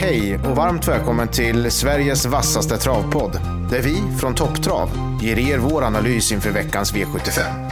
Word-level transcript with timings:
Hej 0.00 0.38
och 0.38 0.56
varmt 0.56 0.88
välkommen 0.88 1.28
till 1.28 1.70
Sveriges 1.70 2.26
vassaste 2.26 2.76
travpodd. 2.76 3.40
Där 3.70 3.82
vi 3.82 4.18
från 4.20 4.34
Topptrav 4.34 5.18
ger 5.22 5.38
er 5.38 5.58
vår 5.58 5.82
analys 5.82 6.32
inför 6.32 6.50
veckans 6.50 6.94
V75. 6.94 7.70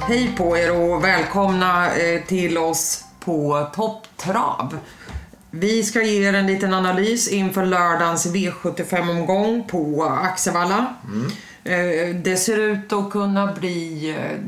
Hej 0.00 0.34
på 0.38 0.58
er 0.58 0.76
och 0.76 1.04
välkomna 1.04 1.96
eh, 1.96 2.22
till 2.22 2.58
oss 2.58 3.04
på 3.24 3.66
Topptrav. 3.74 4.78
Vi 5.50 5.82
ska 5.82 6.02
ge 6.02 6.28
er 6.28 6.32
en 6.32 6.46
liten 6.46 6.74
analys 6.74 7.28
inför 7.28 7.66
lördagens 7.66 8.26
V75-omgång 8.26 9.64
på 9.68 10.04
Axevalla. 10.04 10.78
Eh, 10.78 11.32
Det 12.22 12.36
ser 12.36 12.56
ut 12.60 12.92
att 12.92 13.10
kunna 13.10 13.52
bli 13.60 14.10
eh, 14.18 14.38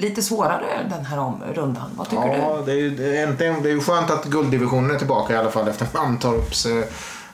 lite 0.00 0.22
svårare 0.22 0.64
den 0.90 1.04
här 1.04 1.18
om- 1.18 1.42
rundan. 1.54 1.90
Vad 1.96 2.10
tycker 2.10 2.28
du? 2.28 2.34
Ja, 2.36 2.62
det 2.66 2.72
är, 2.72 2.76
ju, 2.76 2.90
det, 2.90 3.18
är 3.18 3.26
det 3.62 3.68
är 3.68 3.72
ju 3.72 3.80
skönt 3.80 4.10
att 4.10 4.24
gulddivisionen 4.24 4.90
är 4.90 4.98
tillbaka 4.98 5.34
i 5.34 5.36
alla 5.36 5.50
fall 5.50 5.68
efter 5.68 5.86
Mantorps. 5.94 6.66
eh, 6.66 6.84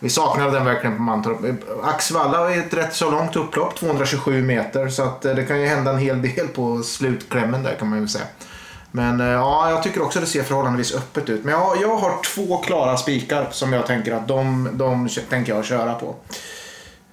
Vi 0.00 0.08
saknade 0.10 0.50
den 0.50 0.64
verkligen 0.64 0.96
på 0.96 1.02
Mantorp. 1.02 1.44
Eh, 1.44 1.54
Axvalla 1.88 2.54
är 2.54 2.58
ett 2.58 2.74
rätt 2.74 2.94
så 2.94 3.10
långt 3.10 3.36
upplopp, 3.36 3.76
227 3.76 4.42
meter. 4.42 4.88
Så 4.88 5.02
att 5.02 5.24
eh, 5.24 5.34
det 5.34 5.44
kan 5.44 5.60
ju 5.60 5.66
hända 5.66 5.90
en 5.90 5.98
hel 5.98 6.22
del 6.22 6.48
på 6.48 6.82
slutklämmen 6.82 7.62
där 7.62 7.74
kan 7.74 7.88
man 7.88 8.00
ju 8.00 8.08
säga. 8.08 8.24
Men 8.90 9.20
eh, 9.20 9.26
ja, 9.26 9.70
jag 9.70 9.82
tycker 9.82 10.02
också 10.02 10.20
det 10.20 10.26
ser 10.26 10.42
förhållandevis 10.42 10.94
öppet 10.94 11.28
ut. 11.28 11.44
Men 11.44 11.54
jag, 11.54 11.76
jag 11.82 11.96
har 11.96 12.22
två 12.34 12.56
klara 12.58 12.96
spikar 12.96 13.48
som 13.50 13.72
jag 13.72 13.86
tänker 13.86 14.12
att 14.14 14.28
de, 14.28 14.68
de 14.72 15.08
tänker 15.30 15.54
jag 15.54 15.64
köra 15.64 15.94
på. 15.94 16.14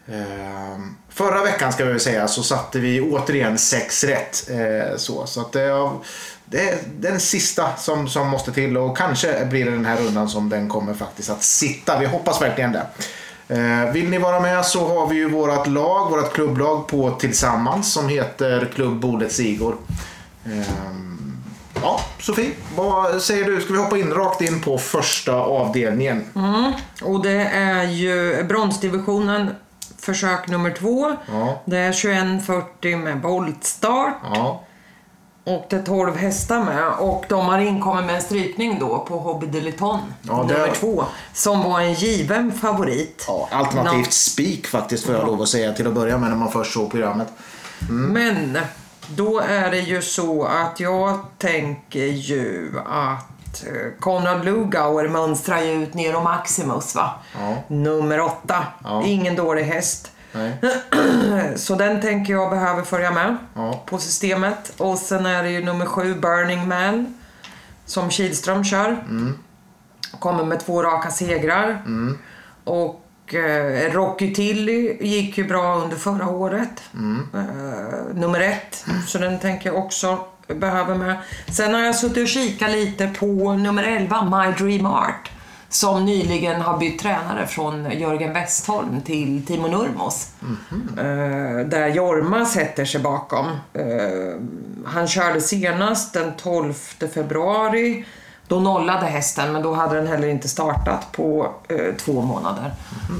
Ehm, 0.07 0.95
förra 1.09 1.43
veckan 1.43 1.73
ska 1.73 1.85
vi 1.85 1.91
väl 1.91 1.99
säga 1.99 2.27
så 2.27 2.43
satte 2.43 2.79
vi 2.79 3.01
återigen 3.01 3.57
sex 3.57 4.03
rätt. 4.03 4.49
Eh, 4.49 4.97
så 4.97 5.25
så 5.25 5.41
att 5.41 5.55
eh, 5.55 5.93
det, 6.45 6.69
är- 6.69 6.77
det 6.99 7.07
är 7.07 7.11
den 7.11 7.19
sista 7.19 7.75
som, 7.77 8.07
som 8.09 8.27
måste 8.27 8.51
till 8.51 8.77
och 8.77 8.97
kanske 8.97 9.45
blir 9.45 9.65
det 9.65 9.71
den 9.71 9.85
här 9.85 9.97
rundan 9.97 10.29
som 10.29 10.49
den 10.49 10.69
kommer 10.69 10.93
faktiskt 10.93 11.29
att 11.29 11.43
sitta. 11.43 11.99
Vi 11.99 12.05
hoppas 12.05 12.41
verkligen 12.41 12.71
det. 12.71 12.85
Eh, 13.47 13.91
vill 13.91 14.09
ni 14.09 14.17
vara 14.17 14.39
med 14.39 14.65
så 14.65 14.87
har 14.87 15.07
vi 15.07 15.15
ju 15.15 15.29
vårt 15.29 15.67
lag, 15.67 16.09
vårt 16.09 16.33
klubblag 16.33 16.87
på 16.87 17.11
Tillsammans 17.11 17.93
som 17.93 18.09
heter 18.09 18.69
Klubb 18.75 18.99
Bolets 18.99 19.39
Igor. 19.39 19.77
Ehm, 20.45 21.33
ja, 21.81 21.99
Sofie, 22.19 22.51
vad 22.75 23.21
säger 23.21 23.45
du? 23.45 23.61
Ska 23.61 23.73
vi 23.73 23.79
hoppa 23.79 23.97
in 23.97 24.11
rakt 24.13 24.41
in 24.41 24.61
på 24.61 24.77
första 24.77 25.33
avdelningen? 25.33 26.23
Mm. 26.35 26.71
Och 27.01 27.23
det 27.23 27.41
är 27.53 27.83
ju 27.83 28.43
bronsdivisionen, 28.43 29.49
försök 30.01 30.47
nummer 30.47 30.71
två. 30.71 31.15
Ja. 31.31 31.61
Det 31.65 31.77
är 31.77 31.91
21.40 31.91 32.95
med 32.97 33.21
voltstart. 33.21 34.13
Ja, 34.33 34.63
Och 35.43 35.65
det 35.69 35.75
är 35.75 35.81
12 35.83 36.15
hästar 36.15 36.63
med. 36.63 36.87
Och 36.99 37.25
de 37.29 37.45
har 37.45 37.59
inkommit 37.59 38.05
med 38.05 38.15
en 38.15 38.21
strykning 38.21 38.79
då 38.79 38.99
på 38.99 39.17
Hobby 39.19 39.47
Deliton, 39.47 39.99
Ja, 40.21 40.45
det- 40.47 40.53
nummer 40.53 40.71
två. 40.75 41.03
Som 41.33 41.63
var 41.63 41.81
en 41.81 41.93
given 41.93 42.51
favorit. 42.51 43.25
Ja, 43.27 43.47
alternativt 43.51 44.13
spik 44.13 44.67
faktiskt 44.67 45.05
får 45.05 45.15
jag 45.15 45.25
lov 45.27 45.41
att 45.41 45.49
säga 45.49 45.73
till 45.73 45.87
att 45.87 45.93
börja 45.93 46.17
med 46.17 46.29
när 46.29 46.37
man 46.37 46.51
först 46.51 46.73
såg 46.73 46.91
programmet. 46.91 47.27
Men 47.89 48.57
då 49.07 49.39
är 49.39 49.71
det 49.71 49.79
ju 49.79 50.01
så 50.01 50.43
att 50.43 50.79
jag 50.79 51.19
tänker 51.37 52.05
ju 52.05 52.71
att 52.89 53.30
eh, 53.67 53.99
Konrad 53.99 54.45
Lugauer 54.45 55.07
mönstrar 55.07 55.61
ju 55.61 55.71
ut 55.83 55.93
Nero 55.93 56.21
Maximus 56.21 56.95
va? 56.95 57.11
Ja. 57.39 57.55
Nummer 57.67 58.19
åtta. 58.21 58.63
Ja. 58.83 59.03
Ingen 59.05 59.35
dålig 59.35 59.63
häst. 59.63 60.11
Nej. 60.31 60.57
Så 61.55 61.75
den 61.75 62.01
tänker 62.01 62.33
jag 62.33 62.49
behöver 62.49 62.83
följa 62.83 63.11
med 63.11 63.37
Ja. 63.55 63.83
på 63.85 63.97
systemet. 63.97 64.73
Och 64.77 64.97
sen 64.97 65.25
är 65.25 65.43
det 65.43 65.49
ju 65.49 65.63
nummer 65.65 65.85
sju, 65.85 66.13
Burning 66.15 66.67
Man, 66.67 67.13
som 67.85 68.09
Kihlström 68.09 68.63
kör. 68.63 68.87
Mm. 69.09 69.37
Kommer 70.19 70.43
med 70.43 70.59
två 70.59 70.83
raka 70.83 71.09
segrar. 71.09 71.83
Och 72.63 73.33
eh, 73.35 73.91
Rocky 73.93 74.33
Tilly 74.33 74.97
gick 75.01 75.37
ju 75.37 75.47
bra 75.47 75.75
under 75.75 75.97
förra 75.97 76.29
året. 76.29 76.81
Mm. 76.93 77.27
Eh, 77.33 78.15
nummer 78.15 78.39
ett, 78.39 78.85
så 79.07 79.17
den 79.17 79.39
tänker 79.39 79.69
jag 79.69 79.77
också 79.85 80.19
behöver 80.55 80.95
med. 80.95 81.17
Sen 81.51 81.73
har 81.73 81.81
jag 81.81 81.95
suttit 81.95 82.23
och 82.23 82.27
kikat 82.27 82.71
lite 82.71 83.07
på 83.07 83.53
nummer 83.53 83.83
11, 83.83 84.23
My 84.23 84.65
Dream 84.65 84.85
Art. 84.85 85.31
Som 85.69 86.05
nyligen 86.05 86.61
har 86.61 86.77
bytt 86.77 86.99
tränare 86.99 87.47
från 87.47 87.91
Jörgen 87.91 88.33
Westholm 88.33 89.01
till 89.01 89.45
Timo 89.45 89.67
Nurmos. 89.67 90.29
Eh, 90.97 91.67
där 91.67 91.87
Jorma 91.87 92.45
sätter 92.45 92.85
sig 92.85 93.01
bakom. 93.01 93.45
Eh, 93.73 93.83
han 94.85 95.07
körde 95.07 95.41
senast 95.41 96.13
den 96.13 96.33
12 96.37 96.73
februari. 97.13 98.05
Då 98.51 98.59
nollade 98.59 99.05
hästen, 99.05 99.53
men 99.53 99.61
då 99.61 99.73
hade 99.73 99.95
den 99.95 100.07
heller 100.07 100.27
inte 100.27 100.47
startat 100.47 101.11
på 101.11 101.51
eh, 101.69 101.95
två 101.95 102.21
månader. 102.21 102.71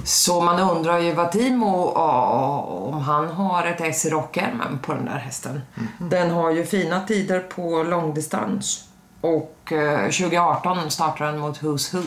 Så 0.06 0.42
man 0.42 0.60
undrar 0.60 1.00
ju 1.00 1.14
vad 1.14 1.32
Timo, 1.32 1.92
ja, 1.96 2.60
om 2.92 3.02
han 3.02 3.28
har 3.28 3.66
ett 3.66 3.82
S 3.82 4.06
i 4.06 4.10
rockärmen 4.10 4.80
på 4.82 4.94
den 4.94 5.06
där 5.06 5.18
hästen. 5.18 5.62
Den 5.98 6.32
har 6.32 6.52
ju 6.52 6.66
fina 6.66 7.02
tider 7.02 7.40
på 7.40 7.84
långdistans. 7.84 8.84
Och 9.22 9.72
eh, 9.72 10.02
2018 10.02 10.92
startar 10.92 11.26
den 11.26 11.40
mot 11.40 11.62
Who's 11.62 11.96
Who. 11.96 12.04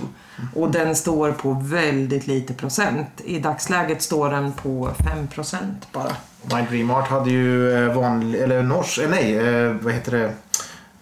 Och 0.60 0.70
den 0.70 0.96
står 0.96 1.32
på 1.32 1.52
väldigt 1.62 2.26
lite 2.26 2.54
procent. 2.54 3.20
I 3.24 3.38
dagsläget 3.38 4.02
står 4.02 4.30
den 4.30 4.52
på 4.52 4.90
5 5.14 5.28
procent 5.28 5.88
bara. 5.92 6.12
My 6.42 6.62
Dream 6.70 6.90
Art 6.90 7.08
hade 7.08 7.30
ju 7.30 7.72
eh, 7.72 7.94
vanlig, 7.94 8.40
eller 8.40 8.62
norsk, 8.62 8.98
eh, 8.98 9.10
nej, 9.10 9.38
eh, 9.38 9.72
vad 9.72 9.92
heter 9.92 10.12
det? 10.12 10.32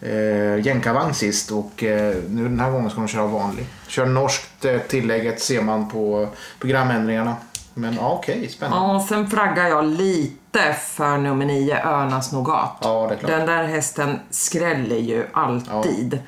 Eh, 0.03 0.67
Jänkarvagn 0.67 1.15
sist 1.15 1.51
och 1.51 1.83
eh, 1.83 2.15
nu 2.29 2.43
den 2.43 2.61
här 2.61 2.71
gången 2.71 2.91
ska 2.91 3.01
de 3.01 3.09
köra 3.09 3.27
vanlig. 3.27 3.67
Kör 3.87 4.07
norskt 4.07 4.65
eh, 4.65 4.79
tillägget 4.79 5.41
ser 5.41 5.63
man 5.63 5.89
på 5.89 6.29
programändringarna. 6.59 7.37
Men 7.75 7.95
ja, 7.95 8.13
okej, 8.13 8.49
spännande. 8.49 8.95
Ja, 8.95 9.07
sen 9.09 9.31
flaggar 9.31 9.69
jag 9.69 9.85
lite 9.85 10.77
för 10.81 11.19
nummer 11.19 11.47
9, 11.47 11.85
Örnas 11.85 12.33
Nougat. 12.33 12.77
Ja, 12.81 13.07
det 13.09 13.15
är 13.15 13.19
klart. 13.19 13.31
Den 13.31 13.47
där 13.47 13.65
hästen 13.65 14.19
skräller 14.31 14.97
ju 14.97 15.27
alltid. 15.33 16.19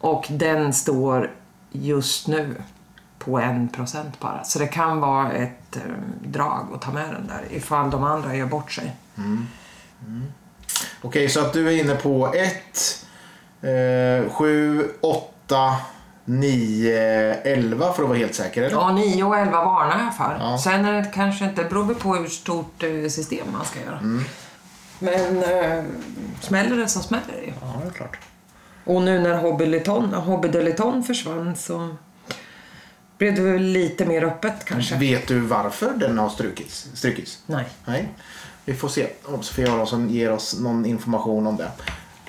Och 0.00 0.26
den 0.30 0.72
står 0.72 1.30
just 1.70 2.26
nu 2.26 2.54
på 3.18 3.40
1% 3.40 4.02
bara. 4.20 4.44
Så 4.44 4.58
det 4.58 4.66
kan 4.66 5.00
vara 5.00 5.32
ett 5.32 5.76
eh, 5.76 5.82
drag 6.24 6.66
att 6.74 6.82
ta 6.82 6.92
med 6.92 7.14
den 7.14 7.26
där 7.26 7.44
ifall 7.50 7.90
de 7.90 8.04
andra 8.04 8.36
gör 8.36 8.46
bort 8.46 8.72
sig. 8.72 8.96
Okej, 11.02 11.28
så 11.28 11.40
att 11.40 11.52
du 11.52 11.68
är 11.68 11.84
inne 11.84 11.94
på 11.94 12.34
1, 13.62 14.32
7, 14.32 14.88
8, 15.00 15.76
9, 16.24 17.34
11 17.34 17.92
för 17.92 18.02
att 18.02 18.08
vara 18.08 18.18
helt 18.18 18.34
säker 18.34 18.62
eller? 18.62 18.76
Ja, 18.76 18.92
9 18.92 19.24
och 19.24 19.38
11 19.38 19.64
varnar 19.64 20.04
jag 20.04 20.16
för. 20.16 20.36
Ja. 20.40 20.58
Sen 20.58 20.84
är 20.84 20.92
det 20.92 21.10
kanske 21.14 21.44
inte, 21.44 21.64
beror 21.64 21.94
på 21.94 22.14
hur 22.14 22.28
stort 22.28 22.82
eh, 22.82 23.08
system 23.08 23.46
man 23.52 23.64
ska 23.64 23.80
göra. 23.80 23.98
Mm. 23.98 24.24
Men 24.98 25.42
eh, 25.42 25.84
smäller 26.40 26.76
det 26.76 26.88
så 26.88 27.00
smäller 27.00 27.32
det 27.40 27.46
ju. 27.46 27.52
Ja, 27.60 27.80
det 27.82 27.88
är 27.88 27.92
klart. 27.92 28.18
Och 28.84 29.02
nu 29.02 29.20
när 29.20 29.38
Hobby 29.38 29.64
Deliton, 29.64 30.14
Hobby 30.14 30.48
Deliton 30.48 31.04
försvann 31.04 31.56
så 31.56 31.96
blev 33.18 33.34
det 33.34 33.42
väl 33.42 33.62
lite 33.62 34.06
mer 34.06 34.24
öppet 34.24 34.64
kanske. 34.64 34.96
Vet 34.96 35.28
du 35.28 35.40
varför 35.40 35.92
den 35.96 36.18
har 36.18 36.28
strukits? 36.28 36.88
strukits? 36.94 37.38
Nej. 37.46 37.64
Nej, 37.84 38.08
vi 38.64 38.74
får 38.74 38.88
se 38.88 39.06
om 39.24 39.42
Sofia 39.42 39.72
Aronsson 39.72 40.08
ger 40.10 40.30
oss 40.30 40.60
någon 40.60 40.86
information 40.86 41.46
om 41.46 41.56
det. 41.56 41.70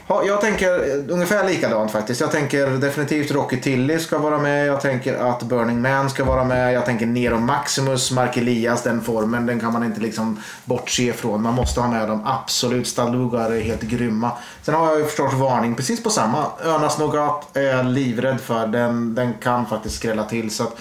Jag 0.10 0.42
tänker 0.42 0.68
eh, 0.68 1.14
ungefär 1.14 1.48
likadant 1.48 1.92
faktiskt. 1.92 2.22
Jag 2.22 2.32
tänker 2.32 2.68
definitivt 2.68 3.32
Rocky 3.32 3.62
Tilly 3.62 4.00
ska 4.00 4.18
vara 4.18 4.38
med. 4.38 4.68
Jag 4.68 4.82
tänker 4.82 5.16
att 5.16 5.44
Burning 5.44 5.82
Man 5.82 6.10
ska 6.10 6.24
vara 6.24 6.44
med. 6.44 6.74
Jag 6.74 6.86
tänker 6.86 7.06
Nero 7.06 7.40
Maximus, 7.40 8.12
Mark 8.12 8.38
Elias, 8.38 8.84
den 8.84 9.02
formen. 9.02 9.46
Den 9.46 9.60
kan 9.60 9.74
man 9.74 9.84
inte 9.84 10.02
liksom 10.02 10.44
bortse 10.66 11.04
ifrån. 11.04 11.42
Man 11.42 11.54
måste 11.54 11.82
ha 11.82 11.88
med 11.88 12.08
dem. 12.08 12.22
Absolut. 12.26 12.88
Stalugar 12.88 13.52
är 13.52 13.62
helt 13.62 13.82
grymma. 13.82 14.32
Sen 14.62 14.76
har 14.76 14.88
jag 14.88 15.00
ju 15.00 15.06
förstås 15.06 15.34
varning 15.34 15.76
precis 15.76 16.04
på 16.04 16.10
samma. 16.10 16.46
Önas 16.64 17.00
Nougat 17.00 17.58
är 17.58 17.62
jag 17.62 17.86
livrädd 17.86 18.42
för. 18.42 18.68
Den, 18.68 19.16
den 19.16 19.34
kan 19.34 19.66
faktiskt 19.66 19.96
skrälla 19.96 20.24
till. 20.24 20.52
Så 20.52 20.64
att, 20.64 20.76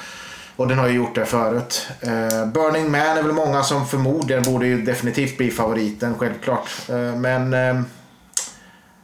och 0.57 0.69
den 0.69 0.79
har 0.79 0.89
ju 0.89 0.95
gjort 0.95 1.15
det 1.15 1.25
förut. 1.27 1.89
Eh, 2.01 2.47
Burning 2.47 2.91
Man 2.91 3.01
är 3.01 3.23
väl 3.23 3.33
många 3.33 3.63
som 3.63 3.87
förmodligen 3.87 4.43
borde 4.43 4.67
ju 4.67 4.83
definitivt 4.83 5.37
bli 5.37 5.51
favoriten, 5.51 6.15
självklart. 6.19 6.69
Eh, 6.89 6.97
men 6.97 7.55
eh, 7.55 7.83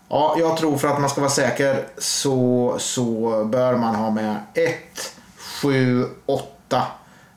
ja, 0.09 0.37
jag 0.39 0.57
tror 0.57 0.79
för 0.79 0.89
att 0.89 1.01
man 1.01 1.11
ska 1.11 1.21
vara 1.21 1.31
säker 1.31 1.87
så, 1.99 2.75
så 2.79 3.45
bör 3.45 3.77
man 3.77 3.95
ha 3.95 4.11
med 4.11 4.37
1, 4.55 4.75
7, 5.63 6.07
8, 6.27 6.83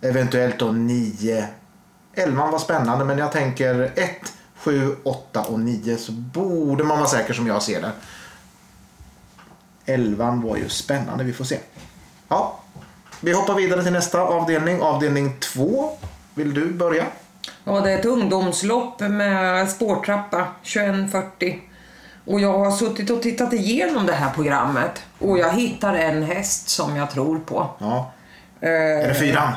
eventuellt 0.01 0.59
då 0.59 0.71
9. 0.71 1.47
11 2.13 2.51
var 2.51 2.59
spännande 2.59 3.05
men 3.05 3.17
jag 3.17 3.31
tänker 3.31 3.91
1, 3.95 4.09
7, 4.55 4.95
8 5.03 5.41
och 5.41 5.59
9 5.59 5.97
så 5.97 6.11
borde 6.11 6.83
man 6.83 6.97
vara 6.97 7.09
säker 7.09 7.33
som 7.33 7.47
jag 7.47 7.63
ser 7.63 7.81
det. 7.81 7.91
11 9.85 10.41
var 10.43 10.57
ju 10.57 10.69
spännande, 10.69 11.23
vi 11.23 11.33
får 11.33 11.45
se. 11.45 11.59
Ja, 12.27 12.59
vi 13.21 13.33
hoppar 13.33 13.55
vidare 13.55 13.83
till 13.83 13.93
nästa 13.93 14.21
avdelning, 14.21 14.81
avdelning 14.81 15.39
2. 15.39 15.97
Vill 16.33 16.53
du 16.53 16.73
börja? 16.73 17.05
Ja, 17.63 17.81
det 17.81 17.91
är 17.91 17.99
ett 17.99 18.05
ungdomslopp 18.05 18.99
med 18.99 19.69
spårtrappa, 19.69 20.47
21.40. 20.63 21.59
Och 22.27 22.39
jag 22.39 22.57
har 22.57 22.71
suttit 22.71 23.09
och 23.09 23.21
tittat 23.21 23.53
igenom 23.53 24.05
det 24.05 24.13
här 24.13 24.33
programmet 24.33 25.03
och 25.19 25.37
jag 25.37 25.49
hittar 25.49 25.93
en 25.93 26.23
häst 26.23 26.69
som 26.69 26.95
jag 26.95 27.11
tror 27.11 27.39
på. 27.39 27.69
Ja. 27.79 28.11
Är 28.61 29.07
det 29.07 29.13
fyran? 29.13 29.53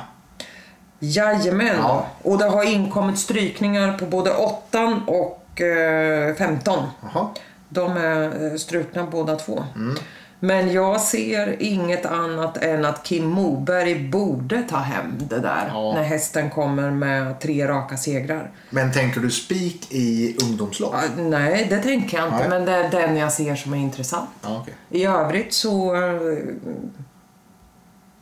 Jajamän. 0.98 1.76
Ja. 1.76 2.06
Och 2.22 2.38
det 2.38 2.44
har 2.48 2.64
inkommit 2.64 3.18
strykningar 3.18 3.98
på 3.98 4.06
både 4.06 4.34
åttan 4.34 5.02
och 5.06 5.60
eh, 5.60 6.34
15. 6.34 6.84
Jaha. 7.12 7.28
De 7.68 7.96
är 7.96 8.52
eh, 8.52 8.56
strukna 8.56 9.06
båda 9.06 9.36
två. 9.36 9.64
Mm. 9.74 9.96
Men 10.42 10.72
jag 10.72 11.00
ser 11.00 11.62
inget 11.62 12.06
annat 12.06 12.56
än 12.56 12.84
att 12.84 13.02
Kim 13.02 13.26
Moberg 13.26 14.08
borde 14.08 14.62
ta 14.62 14.76
hem 14.76 15.12
det 15.18 15.38
där 15.40 15.64
Ja. 15.68 15.92
när 15.94 16.02
hästen 16.02 16.50
kommer 16.50 16.90
med 16.90 17.40
tre 17.40 17.68
raka 17.68 17.96
segrar. 17.96 18.50
Men 18.70 18.92
tänker 18.92 19.20
du 19.20 19.30
spik 19.30 19.86
i 19.92 20.36
ungdomslopp? 20.42 20.94
Ah, 20.94 21.02
Nej, 21.22 21.66
det 21.70 21.78
tänker 21.78 22.16
jag 22.18 22.26
inte, 22.26 22.38
Nej. 22.38 22.48
men 22.48 22.64
det 22.64 22.72
är 22.72 22.90
den 22.90 23.16
jag 23.16 23.32
ser 23.32 23.54
som 23.56 23.72
är 23.74 23.78
intressant. 23.78 24.30
Ja, 24.42 24.58
okej. 24.62 24.74
I 24.90 25.04
övrigt 25.04 25.52
så 25.52 25.94
eh, 25.94 26.38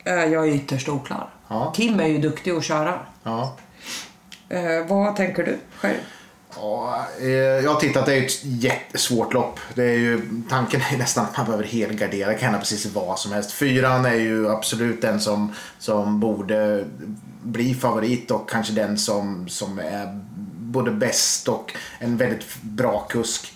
är 0.03 0.27
jag 0.27 0.47
ytterst 0.49 0.89
oklar. 0.89 1.29
Ja. 1.47 1.73
Kim 1.75 1.99
är 1.99 2.07
ju 2.07 2.17
duktig 2.17 2.51
att 2.51 2.63
köra. 2.63 2.99
Ja. 3.23 3.55
Eh, 4.49 4.85
vad 4.87 5.15
tänker 5.15 5.43
du 5.45 5.57
själv? 5.77 5.97
Ja, 6.61 7.05
eh, 7.21 7.29
jag 7.29 7.73
har 7.73 7.79
tittat, 7.79 8.05
det 8.05 8.11
är 8.11 8.15
ju 8.15 8.25
ett 8.25 8.43
jättesvårt 8.43 9.33
lopp. 9.33 9.59
Det 9.73 9.83
är 9.83 9.97
ju, 9.97 10.21
tanken 10.49 10.81
är 10.81 10.91
ju 10.91 10.97
nästan 10.97 11.25
att 11.25 11.37
man 11.37 11.45
behöver 11.45 11.63
helgardera. 11.63 12.29
Det 12.29 12.33
kan 12.33 12.43
hända 12.43 12.59
precis 12.59 12.85
vad 12.85 13.19
som 13.19 13.31
helst. 13.31 13.51
Fyran 13.51 14.05
är 14.05 14.15
ju 14.15 14.49
absolut 14.49 15.01
den 15.01 15.19
som, 15.19 15.53
som 15.79 16.19
borde 16.19 16.85
bli 17.43 17.73
favorit 17.73 18.31
och 18.31 18.49
kanske 18.49 18.73
den 18.73 18.97
som, 18.97 19.49
som 19.49 19.79
är 19.79 20.19
både 20.59 20.91
bäst 20.91 21.47
och 21.47 21.73
en 21.99 22.17
väldigt 22.17 22.45
bra 22.61 22.99
kusk. 23.09 23.53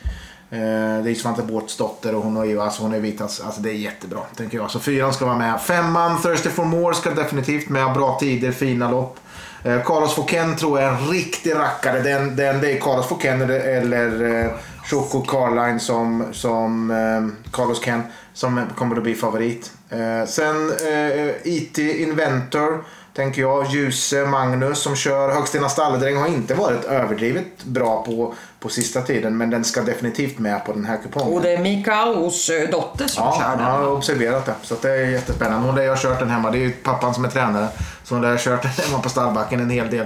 Eh, 0.50 1.04
det 1.04 1.12
är 1.12 1.16
Svante 1.16 1.44
Båths 1.44 1.78
dotter 1.78 2.16
och 2.16 2.24
hon 2.24 2.38
är 2.38 2.44
ju 2.44 2.62
alltså, 2.62 2.82
hon 2.82 2.94
är 2.94 3.00
vit. 3.00 3.22
Alltså, 3.22 3.44
alltså 3.44 3.62
det 3.62 3.70
är 3.70 3.74
jättebra 3.74 4.20
tänker 4.36 4.58
jag. 4.58 4.72
Så 4.72 4.80
fyran 4.80 5.14
ska 5.14 5.26
vara 5.26 5.38
med. 5.38 5.62
Femman, 5.62 6.22
Thirsty 6.22 6.50
for 6.50 6.66
More 6.66 6.96
ska 6.96 7.12
definitivt 7.12 7.70
med. 7.70 7.94
Bra 7.94 8.18
tider, 8.20 8.52
fina 8.52 8.92
lopp. 8.92 9.20
Eh, 9.64 9.84
Carlos 9.84 10.16
Fouquet 10.16 10.58
tror 10.58 10.80
jag 10.80 10.90
är 10.90 10.94
en 10.94 11.08
riktig 11.08 11.56
rackare. 11.56 12.02
Den, 12.02 12.36
den, 12.36 12.62
det 12.62 12.72
är 12.72 12.80
Carlos 12.80 13.08
Fouquet 13.08 13.42
eller, 13.42 13.60
eller 13.60 14.44
eh, 14.46 14.52
Choco 14.84 15.22
Carline 15.22 15.80
som, 15.80 16.26
som 16.32 16.92
eh, 16.92 17.52
Carlos 17.52 17.86
Ken 17.86 18.02
som 18.34 18.62
kommer 18.76 18.96
att 18.96 19.04
bli 19.04 19.16
favorit. 19.16 19.72
Eh, 19.90 20.28
sen 20.28 20.72
eh, 20.88 21.08
eh 21.08 21.36
IT 21.44 21.78
Inventor 21.78 22.84
tänker 23.16 23.42
jag. 23.42 23.66
Ljuse 23.68 24.26
Magnus 24.26 24.80
som 24.82 24.96
kör. 24.96 25.34
Högstena 25.34 25.70
Stalledräng 25.70 26.18
har 26.18 26.28
inte 26.28 26.54
varit 26.54 26.84
överdrivet 26.86 27.64
bra 27.64 28.04
på, 28.04 28.34
på 28.60 28.70
sista 28.70 29.02
tiden 29.02 29.38
men 29.38 29.50
den 29.50 29.64
ska 29.64 29.82
definitivt 29.82 30.40
med 30.40 30.66
på 30.66 30.74
den 30.74 30.86
här 30.86 30.98
kupongen. 31.04 31.34
Och 31.34 31.42
det 31.42 31.54
är 31.54 31.58
Mikaos 31.60 32.50
eh, 32.50 32.70
dotter 32.70 33.08
som 33.08 33.24
Ja, 33.24 33.38
kör 33.42 33.50
jag 33.50 33.58
den. 33.58 33.66
har 33.68 33.80
va? 33.82 33.88
observerat 33.88 34.46
det. 34.46 34.54
Så 34.62 34.76
det 34.82 34.90
är 34.92 35.06
jättespännande. 35.06 35.68
Hon 35.68 35.76
lär 35.76 35.90
ha 35.90 35.98
kört 35.98 36.20
den 36.20 36.30
hemma. 36.30 36.52
Det 36.52 36.58
är 36.58 36.62
ju 36.62 36.72
pappan 36.72 37.14
som 37.14 37.26
är 37.26 37.30
tränare. 37.30 37.68
Så 38.04 38.16
hon 38.16 38.22
lär 38.22 38.30
ha 38.32 38.38
kört 38.38 38.62
den 38.62 38.72
hemma 38.72 39.00
på 39.04 39.10
stallbacken 39.10 39.60
en 39.60 39.70
hel 39.70 39.90
del. 39.90 40.06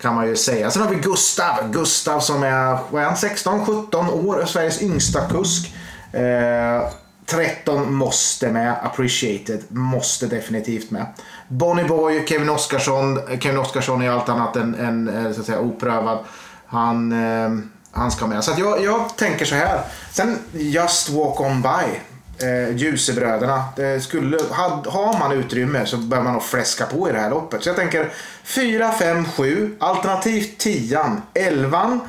Kan 0.00 0.14
man 0.14 0.26
ju 0.26 0.36
säga. 0.36 0.70
Sen 0.70 0.82
har 0.82 0.88
vi 0.90 0.96
Gustav. 0.96 1.70
Gustav 1.70 2.20
som 2.20 2.42
är, 2.42 2.78
vad 2.90 3.02
är 3.02 3.06
han, 3.06 3.14
16-17 3.14 4.26
år. 4.26 4.44
Sveriges 4.46 4.82
yngsta 4.82 5.20
kusk. 5.20 5.74
Eh, 6.12 6.88
13 7.26 7.94
måste 7.94 8.50
med. 8.50 8.74
Appreciated. 8.82 9.64
Måste 9.68 10.26
definitivt 10.26 10.90
med. 10.90 11.06
Bonnie 11.48 11.84
Boy, 11.84 12.26
Kevin 12.26 12.48
Oskarsson. 12.48 13.20
Kevin 13.40 13.58
Oskarsson 13.58 14.02
är 14.02 14.10
allt 14.10 14.28
annat 14.28 14.56
än, 14.56 14.74
än 14.74 15.08
eh, 15.08 15.32
så 15.32 15.40
att 15.40 15.46
säga, 15.46 15.60
oprövad. 15.60 16.18
Han, 16.66 17.12
eh, 17.12 17.50
han 17.90 18.10
ska 18.10 18.26
med. 18.26 18.44
Så 18.44 18.52
att 18.52 18.58
jag, 18.58 18.84
jag 18.84 19.16
tänker 19.16 19.44
så 19.44 19.54
här. 19.54 19.80
Sen 20.12 20.38
Just 20.52 21.08
Walk 21.08 21.40
On 21.40 21.62
By. 21.62 22.00
Eh, 22.46 22.76
Ljusebröderna. 22.76 23.64
Det 23.76 24.00
skulle, 24.00 24.38
had, 24.50 24.86
har 24.86 25.18
man 25.18 25.32
utrymme 25.32 25.86
så 25.86 25.96
bör 25.96 26.22
man 26.22 26.32
nog 26.32 26.42
fläska 26.42 26.86
på 26.86 27.08
i 27.08 27.12
det 27.12 27.18
här 27.18 27.30
loppet. 27.30 27.62
Så 27.62 27.68
jag 27.68 27.76
tänker 27.76 28.12
4, 28.44 28.92
5, 28.92 29.24
7. 29.24 29.76
Alternativt 29.80 30.58
10, 30.58 31.00
11, 31.34 32.00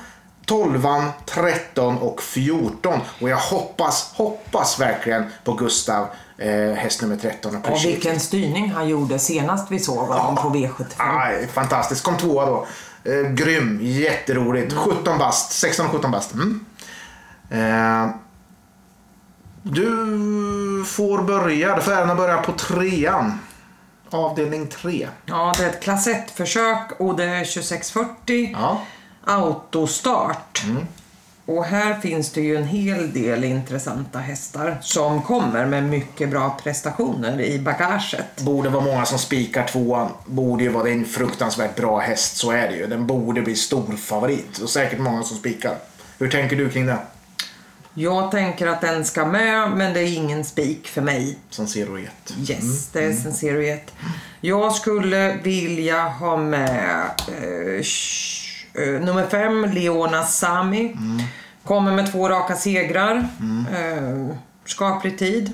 12, 0.48 0.88
13 1.26 1.98
och 1.98 2.22
14. 2.22 3.00
Och 3.22 3.30
jag 3.30 3.38
hoppas, 3.38 4.14
hoppas 4.16 4.80
verkligen 4.80 5.24
på 5.44 5.54
Gustav, 5.54 6.08
eh, 6.38 6.74
häst 6.74 7.02
nummer 7.02 7.18
13. 7.18 7.56
Och 7.56 7.86
vilken 7.86 8.20
styrning 8.20 8.72
han 8.72 8.90
gjorde 8.90 9.20
senast 9.20 9.72
vi 9.72 9.80
såg 9.80 10.08
honom 10.08 10.36
på 10.36 10.50
V75. 10.50 10.86
Aj, 10.98 11.48
fantastiskt. 11.48 12.04
Kom 12.04 12.18
tvåa 12.18 12.46
då. 12.46 12.68
Eh, 13.04 13.32
grym, 13.32 13.80
jätteroligt. 13.82 14.74
17 14.74 15.18
bast, 15.18 15.52
16 15.52 15.86
och 15.86 15.92
17 15.92 16.12
bast. 16.12 16.34
Mm. 16.34 16.66
Eh, 17.50 18.10
du 19.64 19.86
får 20.88 21.22
börja. 21.22 21.76
Du 21.76 21.82
får 21.82 21.94
gärna 21.94 22.16
börja 22.16 22.38
på 22.38 22.52
trean. 22.52 23.40
Avdelning 24.10 24.68
3. 24.68 25.08
Ja, 25.26 25.54
det 25.58 25.64
är 25.64 25.70
ett 25.70 25.84
klass 25.84 26.08
1-försök 26.08 27.00
och 27.00 27.16
det 27.16 27.24
är 27.24 27.46
2640 27.46 28.52
Ja. 28.54 28.82
Autostart. 29.28 30.64
Och 31.46 31.66
här 31.66 32.00
finns 32.00 32.32
det 32.32 32.42
ju 32.42 32.56
en 32.56 32.68
hel 32.68 33.14
del 33.14 33.44
intressanta 33.44 34.20
hästar 34.20 34.78
som 34.82 35.22
kommer 35.22 35.66
med 35.66 35.84
mycket 35.84 36.30
bra 36.30 36.58
prestationer 36.64 37.42
i 37.42 37.60
bagaget. 37.60 38.42
Borde 38.42 38.70
vara 38.70 38.84
många 38.84 39.06
som 39.06 39.20
spikar 39.20 39.68
tvåan. 39.68 40.12
Borde 40.26 40.64
ju 40.64 40.70
vara 40.70 40.90
en 40.90 41.06
fruktansvärt 41.06 41.76
bra 41.76 42.00
häst, 42.00 42.38
så 42.38 42.52
är 42.52 42.68
det 42.68 42.76
ju. 42.76 42.88
Den 42.88 43.08
borde 43.08 43.42
bli 43.42 43.56
stor 43.56 43.96
favorit. 43.98 44.58
Och 44.58 44.70
säkert 44.70 45.00
många 45.00 45.24
som 45.24 45.38
spikar. 45.38 45.76
Hur 46.20 46.30
tänker 46.30 46.56
du 46.56 46.70
kring 46.70 46.86
det? 46.86 46.98
Jag 47.94 48.32
tänker 48.32 48.68
att 48.68 48.82
den 48.82 49.06
ska 49.06 49.26
med, 49.26 49.72
men 49.72 49.94
det 49.94 50.00
är 50.00 50.14
ingen 50.14 50.46
spik 50.46 50.88
för 50.88 51.02
mig. 51.02 51.38
Som 51.50 51.68
Zero 51.68 51.98
1. 51.98 52.10
Yes, 52.50 52.90
det 52.94 53.04
är 53.04 53.14
Sincero 53.14 53.62
1. 53.62 53.94
Jag 54.42 54.74
skulle 54.74 55.38
vilja 55.44 56.08
ha 56.08 56.38
med 56.38 57.10
eh, 57.28 57.82
nummer 58.78 59.26
fem, 59.28 59.66
Leona 59.66 60.24
Sami. 60.24 60.96
Kommer 61.64 61.92
med 61.92 62.12
två 62.12 62.30
raka 62.30 62.56
segrar. 62.56 63.28
Eh, 63.72 64.36
skaplig 64.66 65.20
tid. 65.20 65.54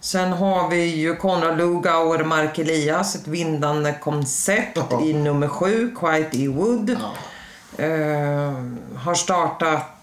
Sen 0.00 0.32
har 0.32 0.68
vi 0.68 0.84
ju 0.84 1.16
Konrad 1.16 1.58
Lugauer 1.58 2.24
Mark 2.24 2.58
Elias, 2.58 3.14
ett 3.14 3.26
vindande 3.28 3.92
koncept 3.92 4.78
Ja. 4.90 5.00
i 5.02 5.12
nummer 5.14 5.48
sju, 5.48 5.94
Quiet 6.00 6.34
E. 6.34 6.48
Wood. 6.48 6.90
Eh, 7.76 8.54
har 8.96 9.14
startat 9.14 9.99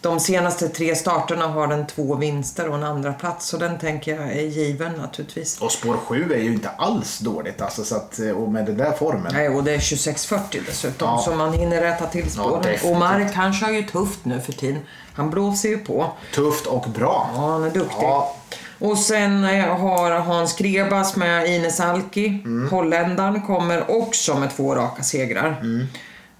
de 0.00 0.20
senaste 0.20 0.68
tre 0.68 0.96
starterna 0.96 1.46
har 1.46 1.66
den 1.66 1.86
två 1.86 2.14
vinster 2.16 2.68
och 2.68 2.74
en 2.74 2.82
andra 2.84 3.12
plats 3.12 3.46
så 3.46 3.56
den 3.56 3.78
tänker 3.78 4.16
jag 4.16 4.32
är 4.32 4.42
given 4.42 4.92
naturligtvis. 4.92 5.60
Och 5.60 5.72
spår 5.72 5.96
7 6.06 6.32
är 6.32 6.38
ju 6.38 6.52
inte 6.52 6.68
alls 6.68 7.18
dåligt 7.18 7.60
alltså, 7.60 7.84
så 7.84 7.96
att, 7.96 8.18
och 8.36 8.48
med 8.52 8.66
den 8.66 8.76
där 8.76 8.92
formen. 8.92 9.32
Nej, 9.32 9.48
och 9.48 9.64
det 9.64 9.70
är 9.70 9.78
2640 9.78 10.60
dessutom 10.66 11.08
Ja. 11.08 11.22
så 11.24 11.34
man 11.34 11.52
hinner 11.52 11.80
rätta 11.80 12.06
till 12.06 12.30
spåren. 12.30 12.62
definitivt. 12.62 12.90
och 12.90 12.96
Mark 12.96 13.34
han 13.34 13.52
kör 13.52 13.70
ju 13.70 13.82
tufft 13.82 14.24
nu 14.24 14.40
för 14.40 14.52
tiden. 14.52 14.80
Han 15.12 15.30
blåser 15.30 15.68
ju 15.68 15.78
på. 15.78 16.06
Tufft 16.34 16.66
och 16.66 16.90
bra. 16.90 17.30
Ja, 17.34 17.40
han 17.40 17.64
är 17.64 17.70
duktig. 17.70 17.96
Ja. 18.00 18.36
Och 18.78 18.98
sen 18.98 19.44
eh, 19.44 19.64
har 19.78 20.10
Hans 20.10 20.56
Grebas 20.56 21.16
med 21.16 21.46
Ines 21.46 21.80
Alki. 21.80 22.44
Holländaren 22.70 23.42
kommer 23.42 23.90
också 24.02 24.34
med 24.34 24.56
två 24.56 24.74
raka 24.74 25.02
segrar. 25.02 25.62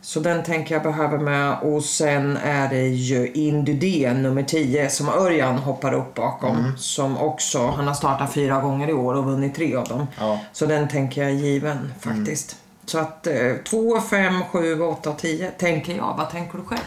Så 0.03 0.21
den 0.21 0.43
tänker 0.43 0.75
jag 0.75 0.83
behöver 0.83 1.19
med. 1.19 1.59
Och 1.63 1.85
sen 1.85 2.37
är 2.37 2.69
det 2.69 2.87
ju 2.89 3.33
Indudé 3.33 4.13
nummer 4.13 4.43
10 4.43 4.91
som 4.91 5.09
Örjan 5.09 5.59
hoppar 5.59 5.93
upp 5.93 6.15
bakom. 6.15 6.73
Som 6.79 7.19
också, 7.19 7.67
han 7.67 7.87
har 7.87 7.95
startat 7.95 8.33
fyra 8.35 8.61
gånger 8.61 8.89
i 8.89 8.93
år 8.93 9.15
och 9.15 9.25
vunnit 9.25 9.55
tre 9.55 9.77
av 9.77 9.89
dem. 9.89 10.07
Ja. 10.19 10.41
Så 10.53 10.67
den 10.67 10.89
tänker 10.89 11.23
jag 11.23 11.31
är 11.31 11.35
given 11.35 11.93
faktiskt. 12.01 12.57
Så 12.87 12.99
att 12.99 13.27
eh, 13.27 13.53
2, 13.69 14.01
5, 14.01 14.43
7, 14.53 14.83
8 14.83 15.11
och 15.11 15.19
10 15.19 15.51
tänker 15.51 15.97
jag. 15.97 16.15
Vad 16.19 16.31
tänker 16.31 16.59
du 16.59 16.65
själv? 16.65 16.81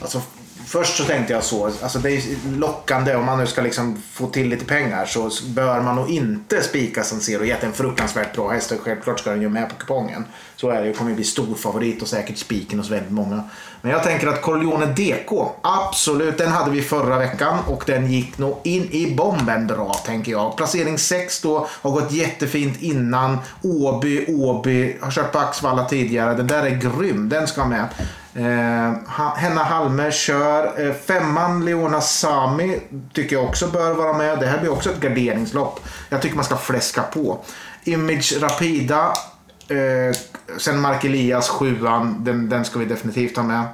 Alltså, 0.00 0.22
först 0.68 0.96
så 0.96 1.04
tänkte 1.04 1.32
jag 1.32 1.44
så, 1.44 1.64
alltså 1.64 1.98
det 1.98 2.10
är 2.10 2.22
lockande 2.56 3.14
om 3.14 3.24
man 3.24 3.38
nu 3.38 3.46
ska 3.46 3.62
liksom 3.62 4.02
få 4.12 4.26
till 4.26 4.48
lite 4.48 4.64
pengar 4.64 5.06
så 5.06 5.30
bör 5.46 5.80
man 5.80 5.96
nog 5.96 6.10
inte 6.10 6.62
spika 6.62 7.04
San 7.04 7.20
Zero 7.20 7.44
Jet. 7.44 7.64
En 7.64 7.72
fruktansvärt 7.72 8.34
bra 8.34 8.48
häst 8.48 8.72
och 8.72 8.80
självklart 8.80 9.20
ska 9.20 9.30
den 9.30 9.42
ju 9.42 9.48
med 9.48 9.68
på 9.68 9.74
kupongen. 9.74 10.24
Så 10.56 10.70
är 10.70 10.80
det 10.80 10.86
ju, 10.86 10.94
kommer 10.94 11.10
ju 11.10 11.14
bli 11.14 11.24
stor 11.24 11.54
favorit 11.54 12.02
och 12.02 12.08
säkert 12.08 12.38
spiken 12.38 12.78
hos 12.78 12.90
väldigt 12.90 13.12
många. 13.12 13.44
Men 13.80 13.92
jag 13.92 14.02
tänker 14.02 14.26
att 14.26 14.42
Corleone 14.42 14.86
DK, 14.86 15.32
absolut, 15.62 16.38
den 16.38 16.48
hade 16.48 16.70
vi 16.70 16.82
förra 16.82 17.18
veckan 17.18 17.58
och 17.66 17.84
den 17.86 18.12
gick 18.12 18.38
nog 18.38 18.58
in 18.64 18.88
i 18.90 19.14
bomben 19.14 19.66
bra 19.66 19.94
tänker 20.06 20.32
jag. 20.32 20.56
Placering 20.56 20.98
6 20.98 21.40
då, 21.40 21.68
har 21.70 21.90
gått 21.90 22.12
jättefint 22.12 22.82
innan. 22.82 23.38
Åby, 23.62 24.24
Åby, 24.28 24.96
har 25.00 25.10
kört 25.10 25.32
på 25.32 25.38
Axvalla 25.38 25.84
tidigare. 25.84 26.34
Den 26.34 26.46
där 26.46 26.62
är 26.62 26.70
grym, 26.70 27.28
den 27.28 27.46
ska 27.46 27.64
med. 27.64 27.88
Eh, 28.38 28.92
Henna 29.36 29.62
Halme 29.62 30.12
kör. 30.12 30.86
Eh, 30.86 30.94
femman 30.94 31.64
Leona 31.64 32.00
Sami 32.00 32.80
tycker 33.12 33.36
jag 33.36 33.44
också 33.44 33.66
bör 33.66 33.94
vara 33.94 34.12
med. 34.12 34.38
Det 34.38 34.46
här 34.46 34.58
blir 34.58 34.72
också 34.72 34.90
ett 34.90 35.00
garderingslopp. 35.00 35.80
Jag 36.08 36.22
tycker 36.22 36.36
man 36.36 36.44
ska 36.44 36.56
fläska 36.56 37.02
på. 37.02 37.44
Image 37.84 38.34
Rapida. 38.40 39.12
Eh, 39.68 40.16
sen 40.58 40.80
Mark 40.80 41.04
Elias, 41.04 41.48
sjuan. 41.48 42.24
Den, 42.24 42.48
den 42.48 42.64
ska 42.64 42.78
vi 42.78 42.84
definitivt 42.84 43.36
ha 43.36 43.42
med. 43.42 43.64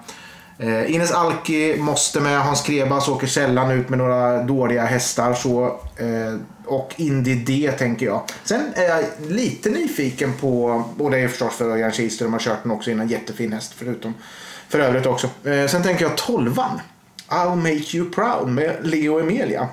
Eh, 0.58 0.94
Ines 0.94 1.12
Alki 1.12 1.76
måste 1.76 2.20
med. 2.20 2.40
Hans 2.40 2.62
Krebas 2.62 3.08
åker 3.08 3.26
sällan 3.26 3.70
ut 3.70 3.88
med 3.88 3.99
några 3.99 4.42
dåliga 4.42 4.84
hästar. 4.84 5.34
Så, 5.34 5.64
eh, 5.96 6.34
och 6.66 6.94
Indy 6.96 7.34
D 7.34 7.73
tänker 7.78 8.06
jag. 8.06 8.23
Sen 8.44 8.62
är 8.75 8.82
jag 8.82 9.04
lite 9.28 9.70
nyfiken 9.70 10.32
på, 10.32 10.84
och 10.99 11.11
det 11.11 11.18
är 11.18 11.28
förstås 11.28 11.54
för 11.54 11.70
Örjan 11.70 11.92
Kihlström 11.92 12.32
har 12.32 12.40
kört 12.40 12.62
den 12.62 12.73
också 12.73 12.90
innan. 12.90 13.08
Jättefin 13.08 13.52
häst 13.52 13.73
förutom 13.76 14.14
för 14.68 14.78
övrigt 14.78 15.06
också. 15.06 15.28
Eh, 15.44 15.66
sen 15.66 15.82
tänker 15.82 16.04
jag 16.04 16.16
tolvan. 16.16 16.80
I'll 17.28 17.56
make 17.56 17.96
you 17.96 18.11
proud 18.11 18.49
med 18.49 18.76
Leo 18.82 19.20
Emilia. 19.20 19.68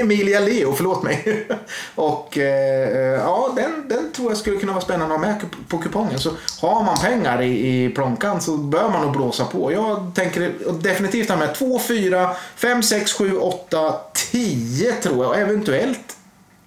Emilia 0.00 0.40
Leo, 0.40 0.72
förlåt 0.72 1.02
mig. 1.02 1.46
och 1.94 2.38
eh, 2.38 3.20
ja, 3.20 3.52
den, 3.56 3.88
den 3.88 4.12
tror 4.12 4.30
jag 4.30 4.38
skulle 4.38 4.56
kunna 4.56 4.72
vara 4.72 4.84
spännande 4.84 5.14
att 5.14 5.20
ha 5.20 5.28
med 5.28 5.44
på 5.68 5.78
kupongen. 5.78 6.18
Så 6.18 6.30
har 6.60 6.84
man 6.84 6.96
pengar 6.96 7.42
i, 7.42 7.84
i 7.84 7.90
plånkan 7.90 8.40
så 8.40 8.56
bör 8.56 8.88
man 8.90 9.02
nog 9.02 9.12
blåsa 9.12 9.44
på. 9.44 9.72
Jag 9.72 10.12
tänker 10.14 10.52
definitivt 10.82 11.28
ha 11.28 11.36
med 11.36 11.54
2, 11.54 11.78
4, 11.78 12.30
5, 12.56 12.82
6, 12.82 13.12
7, 13.12 13.36
8, 13.36 13.94
10 14.12 14.92
tror 14.92 15.24
jag. 15.24 15.40
Eventuellt 15.40 16.16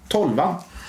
12. 0.08 0.40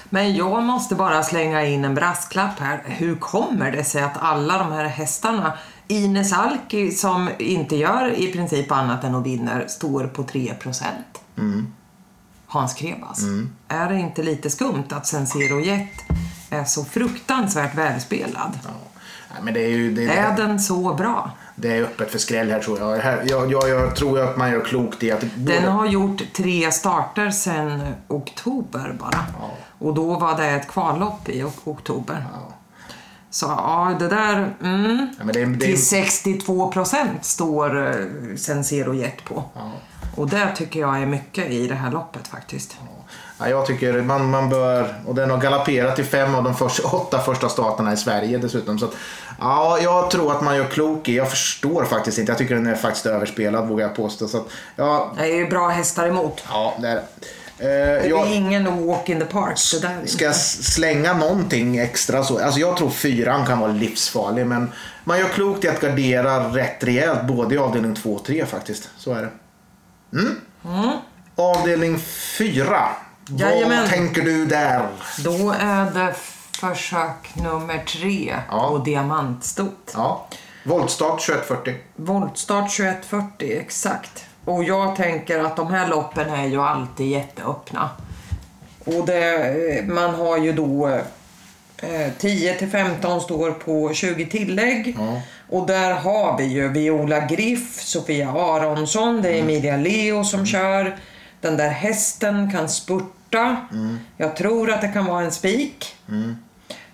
Men 0.09 0.35
jag 0.35 0.63
måste 0.63 0.95
bara 0.95 1.23
slänga 1.23 1.65
in 1.65 1.85
en 1.85 1.95
brasklapp 1.95 2.59
här. 2.59 2.81
Hur 2.85 3.15
kommer 3.15 3.71
det 3.71 3.83
sig 3.83 4.01
att 4.01 4.17
alla 4.19 4.57
de 4.57 4.71
här 4.71 4.85
hästarna 4.85 5.53
Ines 5.87 6.33
Alki 6.33 6.91
som 6.91 7.29
inte 7.39 7.75
gör 7.75 8.13
i 8.19 8.31
princip 8.31 8.71
annat 8.71 9.03
än 9.03 9.15
att 9.15 9.25
vinna 9.25 9.67
står 9.67 10.03
på 10.07 10.23
3 10.23 10.53
Mm. 11.37 11.73
Hans 12.51 12.73
Krebas. 12.73 13.19
Är 13.67 13.89
det 13.89 13.99
inte 13.99 14.23
lite 14.23 14.49
skumt 14.49 14.83
att 14.89 15.07
Sensero 15.07 15.59
Jet 15.59 15.87
är 16.49 16.63
så 16.63 16.85
fruktansvärt 16.85 17.75
välspelad? 17.75 18.59
Ja. 18.63 18.69
Nej, 19.33 19.43
men 19.43 19.53
det 19.53 19.63
är 19.63 19.69
ju... 19.69 19.93
Det, 19.93 20.03
Är 20.13 20.37
den 20.37 20.59
så 20.59 20.93
bra? 20.93 21.31
det 21.55 21.77
är 21.77 21.81
öppet 21.83 22.11
för 22.11 22.19
skräll 22.19 22.51
här 22.51 22.59
tror 22.59 22.79
jag. 22.79 22.97
Här, 22.97 23.23
jag, 23.27 23.51
jag, 23.51 23.69
jag 23.69 23.95
tror 23.95 24.19
att 24.19 24.37
man 24.37 24.51
gör 24.51 24.65
klokt 24.65 25.03
i 25.03 25.11
att... 25.11 25.23
Den 25.35 25.63
har 25.71 25.85
gjort 25.85 26.21
tre 26.33 26.71
starter 26.71 27.29
sedan 27.31 27.87
oktober 28.07 28.95
bara. 28.99 29.25
Och 29.79 29.93
då 29.93 30.19
var 30.19 30.37
det 30.37 30.45
ett 30.49 30.67
kvallopp 30.67 31.29
i 31.29 31.43
ok- 31.43 31.61
oktober. 31.67 32.25
Ja. 32.33 32.53
Så 33.29 33.45
ja, 33.45 33.95
det 33.99 34.07
där... 34.07 34.53
Mm, 34.63 35.07
Ja, 35.19 35.25
det, 35.33 35.41
är- 35.41 35.45
det, 35.45 35.55
är- 35.65 35.67
till 35.67 35.85
62 35.85 36.71
procent 36.71 37.25
står 37.25 37.87
eh, 37.87 38.35
Sensero 38.37 38.93
Jet 38.93 39.25
på. 39.25 39.43
Och 40.19 40.29
det 40.29 40.51
tycker 40.55 40.79
jag 40.79 41.01
är 41.01 41.05
mycket 41.05 41.51
i 41.51 41.67
det 41.67 41.75
här 41.75 41.91
loppet 41.91 42.27
faktiskt. 42.27 42.77
Ja, 43.39 43.49
jag 43.49 43.65
tycker 43.65 44.01
man, 44.01 44.29
man 44.29 44.49
bör, 44.49 44.95
och 45.05 45.15
den 45.15 45.29
har 45.29 45.37
galopperat 45.37 45.99
i 45.99 46.03
fem 46.03 46.35
av 46.35 46.43
de 46.43 46.55
första, 46.55 46.87
åtta 46.87 47.19
första 47.19 47.49
starterna 47.49 47.93
i 47.93 47.97
Sverige 47.97 48.37
dessutom. 48.37 48.79
Så 48.79 48.85
att, 48.85 48.91
ja, 49.39 49.79
jag 49.81 50.11
tror 50.11 50.31
att 50.31 50.41
man 50.41 50.55
gör 50.55 50.65
klok 50.65 51.09
i, 51.09 51.15
jag 51.15 51.29
förstår 51.29 51.85
faktiskt 51.85 52.17
inte, 52.17 52.31
jag 52.31 52.37
tycker 52.37 52.55
den 52.55 52.67
är 52.67 52.75
faktiskt 52.75 53.05
överspelad 53.05 53.67
vågar 53.67 53.87
jag 53.87 53.95
påstå. 53.95 54.27
Så 54.27 54.37
att, 54.37 54.47
ja, 54.75 55.13
Det 55.17 55.23
är 55.23 55.35
ju 55.35 55.49
bra 55.49 55.67
hästar 55.67 56.07
emot. 56.07 56.43
ja, 56.49 56.73
det 56.79 56.87
är 56.87 56.95
det. 56.95 57.01
Eh, 57.01 57.67
Det 57.67 58.05
är 58.05 58.09
jag, 58.09 58.31
ingen 58.31 58.87
walk 58.87 59.09
in 59.09 59.19
the 59.19 59.25
park. 59.25 59.57
Det 59.73 59.87
där 59.87 59.97
är 60.03 60.07
Ska 60.07 60.25
jag 60.25 60.35
slänga 60.35 61.13
någonting 61.13 61.77
extra 61.77 62.23
så? 62.23 62.39
Alltså 62.39 62.59
jag 62.59 62.77
tror 62.77 62.89
fyran 62.89 63.45
kan 63.45 63.59
vara 63.59 63.71
livsfarlig 63.71 64.45
men 64.45 64.71
man 65.03 65.19
gör 65.19 65.27
klokt 65.27 65.65
i 65.65 65.67
att 65.67 65.81
gardera 65.81 66.39
rätt 66.39 66.83
rejält 66.83 67.23
både 67.23 67.55
i 67.55 67.57
avdelning 67.57 67.95
2 67.95 68.13
och 68.13 68.25
3 68.25 68.45
faktiskt. 68.45 68.89
Så 68.97 69.13
är 69.13 69.21
det. 69.21 69.29
Mm. 70.13 70.97
Avdelning 71.35 71.99
4. 71.99 72.89
Jajamän. 73.27 73.81
Vad 73.81 73.89
tänker 73.89 74.21
du 74.21 74.45
där? 74.45 74.87
Då 75.23 75.55
är 75.59 75.85
det 75.91 76.13
försök 76.59 77.35
nummer 77.35 77.83
tre 77.85 78.35
Ja. 78.49 78.67
på 78.69 78.77
diamantstot. 78.77 79.91
Ja. 79.93 80.27
Voltstart 80.63 81.21
2140. 81.25 81.75
Voltstart 81.95 82.75
2140, 82.75 83.57
exakt. 83.61 84.25
Och 84.45 84.63
jag 84.63 84.95
tänker 84.95 85.39
att 85.39 85.55
de 85.55 85.67
här 85.67 85.87
loppen 85.87 86.29
är 86.29 86.45
ju 86.47 86.61
alltid 86.61 87.07
jätteöppna. 87.07 87.89
Och 88.85 89.05
det, 89.05 89.85
man 89.87 90.15
har 90.15 90.37
ju 90.37 90.53
då 90.53 90.87
eh, 91.77 92.11
10 92.19 92.53
till 92.53 92.69
15 92.69 93.21
står 93.21 93.51
på 93.51 93.93
20 93.93 94.25
tillägg. 94.25 94.95
Ja. 94.99 95.21
Och 95.49 95.67
där 95.67 95.93
har 95.93 96.37
vi 96.37 96.43
ju 96.43 96.67
Viola 96.67 97.19
Griff, 97.19 97.81
Sofia 97.81 98.29
Aronsson, 98.29 99.21
det 99.21 99.29
är 99.29 99.41
Emilia 99.41 99.77
Leo 99.77 100.23
som 100.23 100.45
kör. 100.45 100.97
Den 101.41 101.57
där 101.57 101.69
hästen 101.69 102.51
kan 102.51 102.69
spurta. 102.69 103.57
Jag 104.17 104.35
tror 104.35 104.71
att 104.71 104.81
det 104.81 104.87
kan 104.87 105.05
vara 105.05 105.23
en 105.23 105.31
spik. 105.31 105.95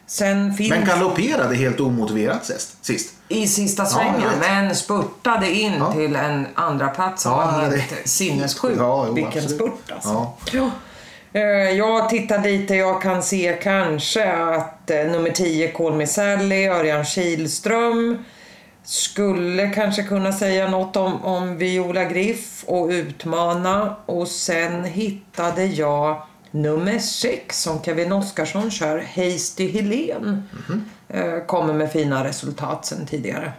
Sen 0.07 0.53
finns 0.53 0.69
Men 0.69 0.85
galopperade 0.85 1.55
helt 1.55 1.79
omotiverat 1.79 2.45
sist. 2.45 2.85
sist. 2.85 3.13
i 3.27 3.47
sista 3.47 3.85
svängen, 3.85 4.21
vet. 4.21 4.39
men 4.39 4.75
spurtade 4.75 5.51
in 5.51 5.73
Ja. 5.79 5.91
till 5.93 6.15
en 6.15 6.47
andra 6.53 6.87
plats 6.87 7.25
Ja, 7.25 7.35
var 7.61 7.69
det- 7.69 7.77
helt 7.77 8.07
sinnessjuk. 8.07 8.73
Ja, 8.77 9.05
jo, 9.07 9.13
Vilken 9.13 9.43
absolut. 9.43 9.55
spurt 9.61 9.91
alltså. 9.91 10.09
Ja. 10.09 10.35
Ja. 10.51 10.69
Eh, 11.39 11.43
Jag 11.77 12.09
tittar 12.09 12.43
lite, 12.43 12.75
jag 12.75 13.01
kan 13.01 13.23
se 13.23 13.57
kanske 13.63 14.33
att 14.33 14.89
eh, 14.89 14.97
nummer 15.05 15.29
10 15.29 15.67
Call 15.71 15.93
Me 15.93 16.07
Sally, 16.07 16.67
Örjan 16.67 17.05
Kihlström 17.05 18.17
skulle 18.85 19.69
kanske 19.69 20.03
kunna 20.03 20.31
säga 20.31 20.69
något 20.69 20.95
om, 20.95 21.23
om 21.25 21.57
Viola 21.57 22.03
Griff 22.03 22.63
och 22.67 22.89
utmana. 22.89 23.95
Och 24.05 24.27
sen 24.27 24.83
hittade 24.83 25.65
jag 25.65 26.21
nummer 26.51 26.99
6 26.99 27.61
som 27.61 27.83
Kevin 27.83 28.11
Oskarsson 28.11 28.71
kör, 28.71 28.97
Hasty 29.15 29.71
Helene. 29.71 30.43
Eh, 31.07 31.39
Kommer 31.47 31.73
med 31.73 31.91
fina 31.91 32.23
resultat 32.23 32.85
sen 32.85 33.05
tidigare. 33.05 33.53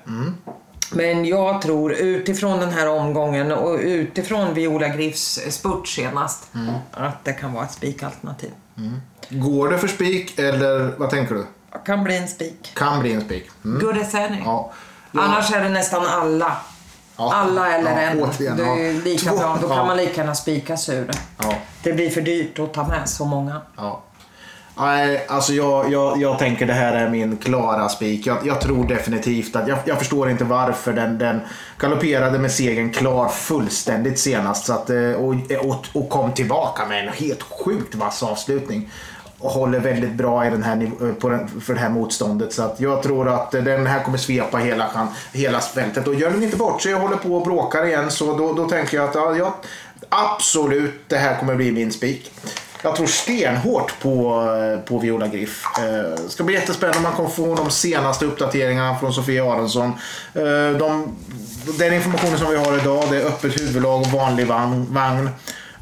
Men 0.92 1.24
jag 1.24 1.62
tror 1.62 1.92
utifrån 1.92 2.60
den 2.60 2.70
här 2.70 2.88
omgången 2.88 3.52
och 3.52 3.78
utifrån 3.80 4.54
Viola 4.54 4.88
Griffs 4.88 5.40
spurt 5.50 5.88
senast 5.88 6.48
att 6.90 7.24
det 7.24 7.32
kan 7.32 7.52
vara 7.52 7.64
ett 7.64 7.72
spikalternativ. 7.72 8.50
Går 9.28 9.68
det 9.68 9.78
för 9.78 9.88
spik 9.88 10.38
eller 10.38 10.94
vad 10.98 11.10
tänker 11.10 11.34
du? 11.34 11.46
Kan 11.86 12.04
bli 12.04 12.16
en 12.16 12.28
spik. 12.28 12.72
Kan 12.74 13.00
bli 13.00 13.12
en 13.12 13.20
spik. 13.20 13.50
Mm. 13.64 13.88
Any. 14.14 14.42
Ja. 14.44 14.72
Ja. 15.16 15.22
Annars 15.22 15.52
är 15.52 15.62
det 15.62 15.68
nästan 15.68 16.06
alla. 16.06 16.56
Ja. 17.16 17.32
Alla 17.34 17.72
eller 17.72 17.90
Ja, 17.90 17.98
en. 18.00 18.22
återigen, 18.22 18.56
det 18.56 18.62
är 18.64 18.92
lika 19.04 19.30
Två- 19.30 19.36
bra. 19.38 19.58
Då 19.62 19.68
kan 19.68 19.86
man 19.86 19.96
lika 19.96 20.20
gärna 20.20 20.34
spika 20.34 20.76
sig 20.76 20.96
ur 20.98 21.10
det. 21.82 21.92
Blir 21.92 22.10
för 22.10 22.20
dyrt 22.20 22.58
att 22.58 22.74
ta 22.74 22.86
med 22.86 23.08
så 23.08 23.24
många. 23.24 23.60
Nej, 24.78 25.26
alltså 25.28 25.52
jag, 25.52 25.92
jag, 25.92 26.20
jag 26.22 26.38
tänker 26.38 26.66
det 26.66 26.72
här 26.72 26.92
är 26.92 27.10
min 27.10 27.36
klara 27.36 27.88
spik. 27.88 28.26
Jag, 28.26 28.46
jag 28.46 28.60
tror 28.60 28.88
definitivt 28.88 29.56
att, 29.56 29.68
jag, 29.68 29.78
jag 29.84 29.98
förstår 29.98 30.30
inte 30.30 30.44
varför 30.44 30.92
den, 30.92 31.18
den 31.18 31.40
galopperade 31.78 32.38
med 32.38 32.52
segern 32.52 32.92
klar 32.92 33.28
fullständigt 33.28 34.18
senast. 34.18 34.66
Så 34.66 34.72
att, 34.72 34.90
eh, 34.90 34.96
och, 35.12 35.34
och, 35.64 35.86
och 35.92 36.08
kom 36.10 36.32
tillbaka 36.32 36.86
med 36.86 37.06
en 37.08 37.12
helt 37.12 37.42
sjukt 37.42 37.94
vass 37.94 38.22
avslutning. 38.22 38.90
Och 39.38 39.50
håller 39.50 39.80
väldigt 39.80 40.12
bra 40.12 40.46
i 40.46 40.50
den 40.50 40.62
här, 40.62 40.90
eh, 41.02 41.12
på 41.12 41.28
den, 41.28 41.60
för 41.60 41.74
det 41.74 41.80
här 41.80 41.88
motståndet. 41.88 42.52
Så 42.52 42.62
att 42.62 42.80
jag 42.80 43.02
tror 43.02 43.28
att 43.28 43.54
eh, 43.54 43.62
den 43.62 43.86
här 43.86 44.04
kommer 44.04 44.18
svepa 44.18 44.58
hela, 44.58 45.08
hela 45.32 45.60
fältet. 45.60 46.06
Och 46.06 46.14
gör 46.14 46.30
den 46.30 46.42
inte 46.42 46.56
bort 46.56 46.82
sig 46.82 46.94
och 46.94 47.00
håller 47.00 47.16
på 47.16 47.36
och 47.36 47.44
bråkar 47.44 47.86
igen 47.86 48.10
så 48.10 48.36
då, 48.36 48.52
då 48.52 48.68
tänker 48.68 48.96
jag 48.96 49.08
att 49.08 49.14
ja, 49.14 49.36
jag, 49.36 49.52
absolut 50.08 51.08
det 51.08 51.16
här 51.16 51.38
kommer 51.38 51.54
bli 51.54 51.72
min 51.72 51.92
spik. 51.92 52.32
Jag 52.82 52.96
tror 52.96 53.06
stenhårt 53.06 54.00
på, 54.00 54.42
eh, 54.42 54.80
på 54.88 54.98
Viola 54.98 55.26
Griff. 55.26 55.64
Eh, 55.78 56.28
ska 56.28 56.44
bli 56.44 56.54
jättespännande 56.54 56.98
om 56.98 57.02
man 57.02 57.12
kommer 57.12 57.28
få 57.28 57.54
de 57.54 57.70
senaste 57.70 58.24
uppdateringarna 58.24 58.98
från 58.98 59.12
Sofia 59.12 59.52
Aronsson. 59.52 59.92
Eh, 60.34 60.78
de, 60.78 61.16
den 61.78 61.92
informationen 61.92 62.38
som 62.38 62.50
vi 62.50 62.56
har 62.56 62.78
idag, 62.78 63.04
det 63.10 63.16
är 63.16 63.26
öppet 63.26 63.60
huvudlag 63.60 64.00
och 64.00 64.06
vanlig 64.06 64.46
vagn. 64.46 65.30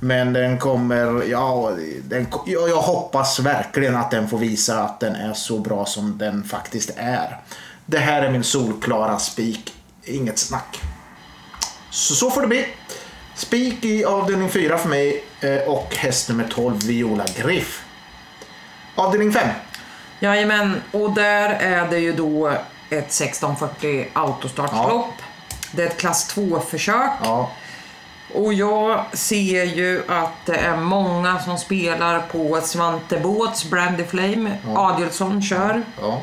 Men 0.05 0.33
den 0.33 0.59
kommer, 0.59 1.23
ja, 1.23 1.71
den, 2.03 2.27
jag, 2.47 2.69
jag 2.69 2.83
hoppas 2.83 3.39
verkligen 3.39 3.97
att 3.97 4.11
den 4.11 4.29
får 4.29 4.39
visa 4.39 4.83
att 4.83 5.01
den 5.01 5.15
är 5.15 5.35
så 5.35 5.59
bra 5.59 5.87
som 5.87 6.19
den 6.19 6.45
faktiskt 6.45 6.91
är. 6.97 7.41
Det 7.87 7.99
här 7.99 8.23
är 8.23 8.31
min 8.31 8.45
solklara 8.45 9.19
spik, 9.19 9.75
inget 10.05 10.39
snack. 10.39 10.81
Så, 11.91 12.15
så 12.15 12.31
får 12.31 12.41
det 12.41 12.47
bli. 12.47 12.67
Spik 13.35 13.85
i 13.85 14.05
avdelning 14.05 14.51
4 14.51 14.79
för 14.79 14.89
mig 14.89 15.25
eh, 15.41 15.69
och 15.69 15.97
häst 15.97 16.29
nummer 16.29 16.47
12 16.51 16.83
Viola 16.83 17.25
Griff. 17.37 17.85
Avdelning 18.95 19.33
5. 19.33 19.49
Jajamän, 20.21 20.83
och 20.93 21.15
där 21.15 21.51
är 21.51 21.89
det 21.91 21.99
ju 21.99 22.13
då 22.13 22.49
ett 22.49 22.59
1640 22.91 24.09
autostartslopp. 24.13 25.15
Det 25.73 25.83
är 25.83 25.87
ett 25.87 25.97
klass 25.97 26.37
2-försök. 26.37 27.11
Ja. 27.23 27.51
Och 28.35 28.55
jag 28.55 29.05
ser 29.12 29.64
ju 29.64 30.03
att 30.09 30.47
det 30.47 30.57
är 30.57 30.76
många 30.76 31.38
som 31.38 31.59
spelar 31.59 32.21
på 32.21 32.61
Svante 32.62 33.21
Båths 33.21 33.71
Brandy 33.71 34.05
Flame. 34.05 34.59
Adielsson 34.75 35.43
kör. 35.43 35.83
Ja. 36.00 36.23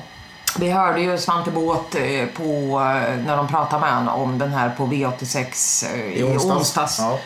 Vi 0.59 0.69
hörde 0.69 1.01
ju 1.01 1.17
Svante 1.17 1.51
Båth 1.51 1.97
eh, 1.97 2.27
på, 2.27 2.43
eh, 2.43 3.25
när 3.25 3.37
de 3.37 3.47
pratade 3.47 3.81
med 3.81 3.95
honom 3.95 4.21
om 4.21 4.37
den 4.37 4.49
här 4.53 4.69
på 4.69 4.85
V86 4.85 5.85
eh, 5.93 5.99
i, 6.01 6.19
I 6.19 6.23
onsdags. 6.23 6.45
onsdags. 6.57 6.99
Ja. 6.99 7.19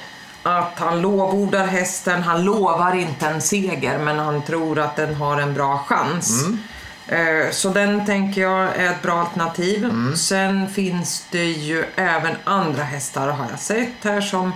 Att 0.44 0.80
han 0.80 1.01
lovordar 1.01 1.65
hästen, 1.68 2.24
han 2.24 2.44
lovar 2.44 2.96
inte 2.96 3.25
en 3.27 3.42
seger 3.42 3.98
men 4.00 4.20
han 4.20 4.42
tror 4.42 4.80
att 4.80 4.96
den 4.96 5.15
har 5.15 5.42
en 5.42 5.54
bra 5.54 5.77
chans. 5.88 6.44
Eh, 7.08 7.51
Så 7.51 7.70
den 7.70 8.06
tänker 8.06 8.42
jag 8.42 8.75
är 8.75 8.92
ett 8.92 9.01
bra 9.01 9.20
alternativ. 9.20 9.92
Sen 10.15 10.70
finns 10.70 11.25
det 11.32 11.44
ju 11.46 11.86
även 11.96 12.36
andra 12.44 12.84
hästar 12.84 13.27
har 13.27 13.46
jag 13.51 13.60
sett 13.60 14.04
här 14.04 14.22
som 14.22 14.51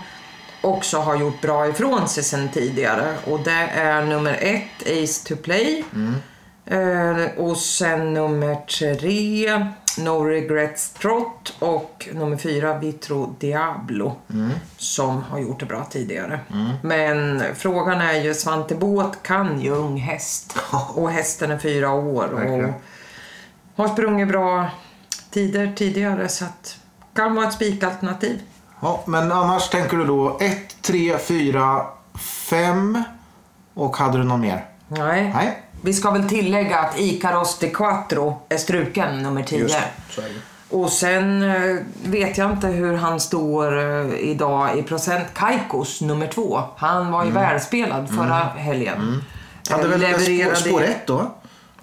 också 0.61 0.97
har 0.97 1.15
gjort 1.15 1.41
bra 1.41 1.67
ifrån 1.67 2.07
sig 2.07 2.23
sen 2.23 2.49
tidigare. 2.49 3.15
Och 3.25 3.39
det 3.39 3.69
är 3.73 4.05
nummer 4.05 4.37
ett, 4.41 5.03
Ace 5.03 5.27
to 5.27 5.35
Play. 5.35 5.83
Eh, 6.65 7.25
och 7.37 7.57
sen 7.57 8.13
nummer 8.13 8.55
tre, 8.55 9.65
No 9.97 10.23
Regrets 10.25 10.89
Trot. 10.89 11.55
Och 11.59 12.09
nummer 12.13 12.37
fyra, 12.37 12.77
Vitro 12.77 13.35
Diablo. 13.39 14.15
Som 14.77 15.23
har 15.23 15.39
gjort 15.39 15.59
det 15.59 15.65
bra 15.65 15.85
tidigare. 15.85 16.39
Men 16.81 17.43
frågan 17.55 18.01
är 18.01 18.21
ju, 18.21 18.33
Svante 18.33 18.75
Båt 18.75 19.23
kan 19.23 19.61
ju 19.61 19.69
ung 19.71 19.97
häst. 19.97 20.57
Och 20.95 21.11
hästen 21.11 21.51
är 21.51 21.57
fyra 21.57 21.91
år. 21.91 22.27
Och 22.33 22.73
har 23.75 23.87
sprungit 23.93 24.27
bra 24.27 24.69
tider 25.31 25.73
tidigare. 25.75 26.29
Så 26.29 26.45
att 26.45 26.79
kan 27.13 27.35
vara 27.35 27.47
ett 27.47 27.53
spikalternativ. 27.53 28.41
Ja, 28.81 29.03
men 29.05 29.31
annars 29.31 29.69
tänker 29.69 29.97
du 29.97 30.05
då 30.05 30.37
1, 30.41 30.81
3, 30.81 31.17
4, 31.17 31.85
5 32.19 33.03
och 33.73 33.97
hade 33.97 34.17
du 34.17 34.23
någon 34.23 34.41
mer? 34.41 34.65
Nej. 34.87 35.31
Nej. 35.35 35.63
Vi 35.81 35.93
ska 35.93 36.11
väl 36.11 36.29
tillägga 36.29 36.79
att 36.79 36.99
Icaros 36.99 37.57
de 37.59 37.69
Quattro 37.69 38.41
är 38.49 38.57
struken 38.57 39.23
nummer 39.23 39.43
10. 39.43 39.59
Just 39.59 39.77
så 40.09 40.21
är 40.21 40.25
det. 40.25 40.75
Och 40.75 40.91
sen 40.91 41.43
eh, 41.43 41.77
vet 42.03 42.37
jag 42.37 42.51
inte 42.51 42.67
hur 42.67 42.97
han 42.97 43.19
står 43.19 43.77
eh, 43.77 44.13
idag 44.19 44.77
i 44.77 44.83
procent. 44.83 45.27
Kaikos 45.33 46.01
nummer 46.01 46.27
2. 46.27 46.63
Han 46.77 47.11
var 47.11 47.25
ju 47.25 47.31
välspelad 47.31 48.09
förra 48.09 48.35
helgen. 48.35 48.97
Mm. 48.97 49.23
Hade 49.69 49.87
väl 49.87 50.19
spår, 50.19 50.55
spår 50.55 50.83
1 50.83 51.07
då? 51.07 51.31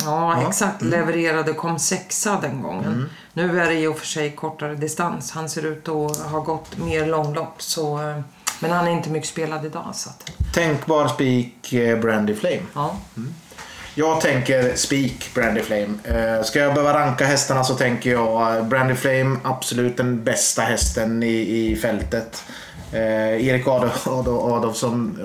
Ja, 0.05 0.49
exakt. 0.49 0.83
Mm. 0.83 0.91
Levererade, 1.01 1.53
kom 1.53 1.79
sexa 1.79 2.39
den 2.43 2.63
gången. 2.63 3.11
Nu 3.33 3.61
är 3.61 3.67
det 3.67 3.75
i 3.75 3.87
och 3.87 3.99
för 3.99 4.07
sig 4.07 4.31
kortare 4.31 4.75
distans. 4.75 5.31
Han 5.31 5.49
ser 5.49 5.67
ut 5.67 5.89
att 5.89 6.17
ha 6.17 6.41
gått 6.41 6.79
mer 6.79 7.07
långlopp. 7.07 7.63
Så, 7.63 8.03
eh, 8.03 8.21
men 8.61 8.71
han 8.71 8.87
är 8.87 8.91
inte 8.93 9.11
mycket 9.11 9.29
spelad 9.29 9.65
idag. 9.67 9.91
Så 9.95 10.11
att, 10.11 10.31
Tänkbar 10.55 11.09
spik 11.09 11.73
eh, 11.73 11.99
Brandy 11.99 12.35
Flame. 12.35 12.63
ja. 12.75 12.97
Jag 13.99 14.21
tänker 14.21 14.77
spik 14.77 15.31
Brandy 15.35 15.63
Flame. 15.63 15.89
Eh, 16.05 16.43
ska 16.45 16.59
jag 16.59 16.75
behöva 16.75 17.01
ranka 17.01 17.27
hästarna 17.27 17.65
så 17.65 17.75
tänker 17.75 18.11
jag 18.11 18.67
Brandy 18.67 18.95
Flame 18.95 19.39
absolut 19.45 19.97
den 19.97 20.25
bästa 20.25 20.63
hästen 20.63 21.23
i, 21.23 21.67
i 21.71 21.77
fältet. 21.77 22.45
Eh, 22.93 23.49
Erik 23.49 23.69
Adolfsson, 23.69 25.19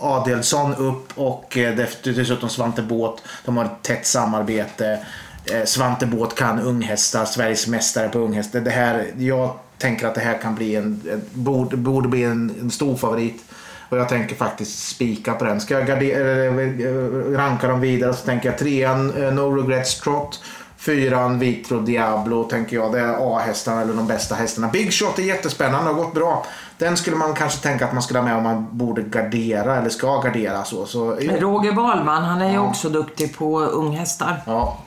Adelsson 0.00 0.74
upp 0.74 1.12
och 1.14 1.56
eh, 1.56 1.76
dessutom 2.04 2.48
Svante 2.48 2.82
Båt. 2.82 3.22
De 3.44 3.56
har 3.56 3.64
ett 3.64 3.82
tätt 3.82 4.06
samarbete. 4.06 4.98
Eh, 5.44 5.64
Svante 5.64 6.06
Båt 6.06 6.34
kan 6.34 6.60
unghästar, 6.60 7.24
Sveriges 7.24 7.66
mästare 7.66 8.08
på 8.08 8.18
unghästar. 8.18 8.60
Det 8.60 8.70
här, 8.70 9.06
jag 9.18 9.50
tänker 9.78 10.06
att 10.06 10.14
det 10.14 10.20
här 10.20 10.38
kan 10.38 10.54
bli 10.54 10.76
en, 10.76 11.00
en 11.12 11.22
borde, 11.32 11.76
borde 11.76 12.08
bli 12.08 12.24
en, 12.24 12.54
en 12.60 12.70
stor 12.70 12.96
favorit. 12.96 13.44
Och 13.88 13.98
jag 13.98 14.08
tänker 14.08 14.36
faktiskt 14.36 14.88
spika 14.88 15.34
på 15.34 15.44
den. 15.44 15.60
Ska 15.60 15.74
jag 15.74 15.86
gardera, 15.86 16.44
eh, 16.44 16.86
eh, 16.86 17.36
ranka 17.36 17.68
dem 17.68 17.80
vidare 17.80 18.14
så 18.14 18.26
tänker 18.26 18.48
jag 18.48 18.58
trean 18.58 19.06
No 19.06 19.56
Regrets 19.56 20.00
Trot. 20.00 20.40
Fyran 20.80 21.38
Vitro 21.38 21.80
Diablo 21.80 22.44
tänker 22.44 22.76
jag. 22.76 22.92
Det 22.92 23.00
är 23.00 23.36
A-hästarna 23.36 23.82
eller 23.82 23.94
de 23.94 24.06
bästa 24.06 24.34
hästarna. 24.34 24.68
Big 24.68 24.92
Shot 24.92 25.18
är 25.18 25.22
jättespännande 25.22 25.90
och 25.90 25.96
har 25.96 26.04
gått 26.04 26.14
bra. 26.14 26.46
Den 26.80 26.96
skulle 26.96 27.16
man 27.16 27.34
kanske 27.34 27.62
tänka 27.62 27.86
att 27.86 27.92
man 27.92 28.02
skulle 28.02 28.18
ha 28.18 28.26
med 28.26 28.36
om 28.36 28.42
man 28.42 28.68
borde 28.70 29.02
gardera 29.02 29.76
eller 29.76 29.90
ska 29.90 30.20
gardera 30.20 30.64
så. 30.64 30.86
så 30.86 31.10
Roger 31.14 31.72
Wahlman, 31.72 32.22
han 32.22 32.40
är 32.40 32.52
ju 32.52 32.58
också 32.58 32.88
duktig 32.88 33.36
på 33.38 33.60
unghästar. 33.60 34.42
ja. 34.46 34.78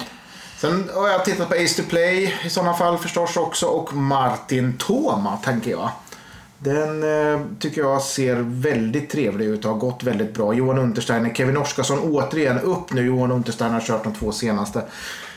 Sen 0.57 0.89
har 0.95 1.07
jag 1.07 1.25
tittat 1.25 1.49
på 1.49 1.55
Ace 1.55 1.81
to 1.81 1.89
Play 1.89 2.33
i 2.45 2.49
sådana 2.49 2.73
fall 2.73 2.97
förstås 2.97 3.37
också 3.37 3.65
och 3.65 3.93
Martin 3.93 4.77
Toma 4.77 5.37
tänker 5.37 5.71
jag. 5.71 5.89
Den 6.59 7.03
eh, 7.03 7.41
tycker 7.59 7.81
jag 7.81 8.01
ser 8.01 8.35
väldigt 8.35 9.09
trevlig 9.09 9.45
ut 9.45 9.65
och 9.65 9.71
har 9.71 9.79
gått 9.79 10.03
väldigt 10.03 10.33
bra. 10.33 10.53
Johan 10.53 10.77
Untersteiner, 10.77 11.33
Kevin 11.33 11.57
Oskarsson 11.57 11.99
återigen 11.99 12.59
upp 12.59 12.93
nu. 12.93 13.05
Johan 13.05 13.31
Untersteiner 13.31 13.73
har 13.73 13.81
kört 13.81 14.03
de 14.03 14.13
två 14.13 14.31
senaste. 14.31 14.81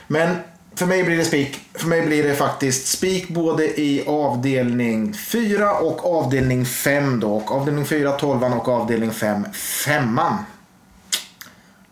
Men 0.07 0.37
för 0.77 0.87
mig 0.87 1.05
blir 1.05 1.17
det 1.17 1.25
spik. 1.25 1.61
För 1.75 1.87
mig 1.87 2.07
blir 2.07 2.23
det 2.25 2.35
faktiskt 2.35 2.87
spik 2.89 3.29
både 3.29 3.81
i 3.81 4.05
avdelning 4.07 5.15
4 5.15 5.73
och 5.75 6.17
avdelning 6.19 6.67
5 6.67 7.21
då. 7.21 7.37
Och 7.37 7.53
avdelning 7.53 7.85
4 7.85 8.13
12 8.13 8.45
och 8.45 8.69
avdelning 8.69 9.11
5 9.13 9.47
5 9.53 10.21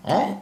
Ja. 0.07 0.41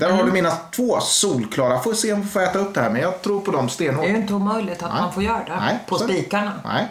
Där 0.00 0.10
har 0.10 0.24
du 0.24 0.32
mina 0.32 0.50
två 0.76 1.00
solklara. 1.00 1.80
Får 1.80 1.94
se 1.94 2.12
om 2.12 2.20
jag 2.20 2.30
får 2.30 2.40
äta 2.42 2.58
upp 2.58 2.74
det 2.74 2.80
här 2.80 2.90
men 2.90 3.02
jag 3.02 3.22
tror 3.22 3.40
på 3.40 3.50
dem 3.50 3.68
stenhårt. 3.68 4.04
Det 4.04 4.10
är 4.10 4.14
ju 4.14 4.20
inte 4.20 4.34
omöjligt 4.34 4.82
att 4.82 4.92
Nej. 4.92 5.02
man 5.02 5.12
får 5.12 5.22
göra 5.22 5.44
det 5.44 5.56
Nej, 5.60 5.78
på 5.88 5.98
så- 5.98 6.04
spikarna. 6.04 6.52
Nej. 6.64 6.88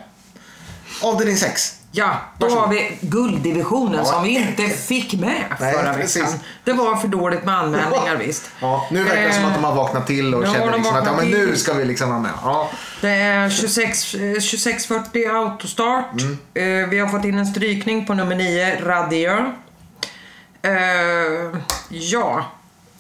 Avdelning 1.04 1.38
6. 1.38 1.79
Ja, 1.92 2.12
då 2.38 2.46
Varsågod. 2.46 2.64
har 2.68 2.74
vi 2.74 2.98
gulddivisionen 3.02 3.94
Ja. 4.00 4.06
som 4.06 4.24
vi 4.24 4.30
inte 4.30 4.64
fick 4.68 5.14
med 5.14 5.44
förra 5.60 5.94
veckan. 5.94 6.28
Det 6.64 6.74
var 6.74 6.96
för 6.96 7.08
dåligt 7.08 7.46
med 7.46 7.56
anmälningar 7.56 8.16
visst. 8.16 8.52
Ja, 8.62 8.88
nu 8.92 9.04
verkar 9.04 9.22
det 9.28 9.34
som 9.34 9.46
att 9.46 9.54
de 9.56 9.64
har 9.64 9.76
vaknat 9.76 10.08
till 10.08 10.36
och 10.36 10.46
känner 10.46 10.74
liksom 10.78 10.96
att 10.96 11.06
ja, 11.06 11.12
men 11.18 11.28
nu 11.30 11.56
ska 11.56 11.74
vi 11.74 11.86
liksom 11.86 12.10
vara 12.10 12.20
med. 12.20 12.32
Ja. 12.44 12.70
Det 13.02 13.10
är 13.10 13.50
26, 13.50 14.14
eh, 14.16 14.20
2640 14.34 15.28
autostart. 15.32 16.06
Mm. 16.22 16.38
Eh, 16.84 16.90
Vi 16.90 17.00
har 17.00 17.08
fått 17.08 17.26
in 17.26 17.38
en 17.38 17.46
strykning 17.48 18.06
på 18.06 18.14
nummer 18.14 18.36
9, 18.36 18.80
Radio. 18.86 19.32
Eh, 20.62 21.60
ja, 21.90 22.46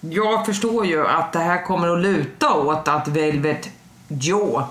jag 0.01 0.45
förstår 0.45 0.85
ju 0.85 1.07
att 1.07 1.33
det 1.33 1.39
här 1.39 1.63
kommer 1.65 1.87
att 1.93 1.99
luta 2.01 2.53
åt 2.53 2.87
att 2.87 3.07
Velvet 3.07 3.69
Joe 4.07 4.63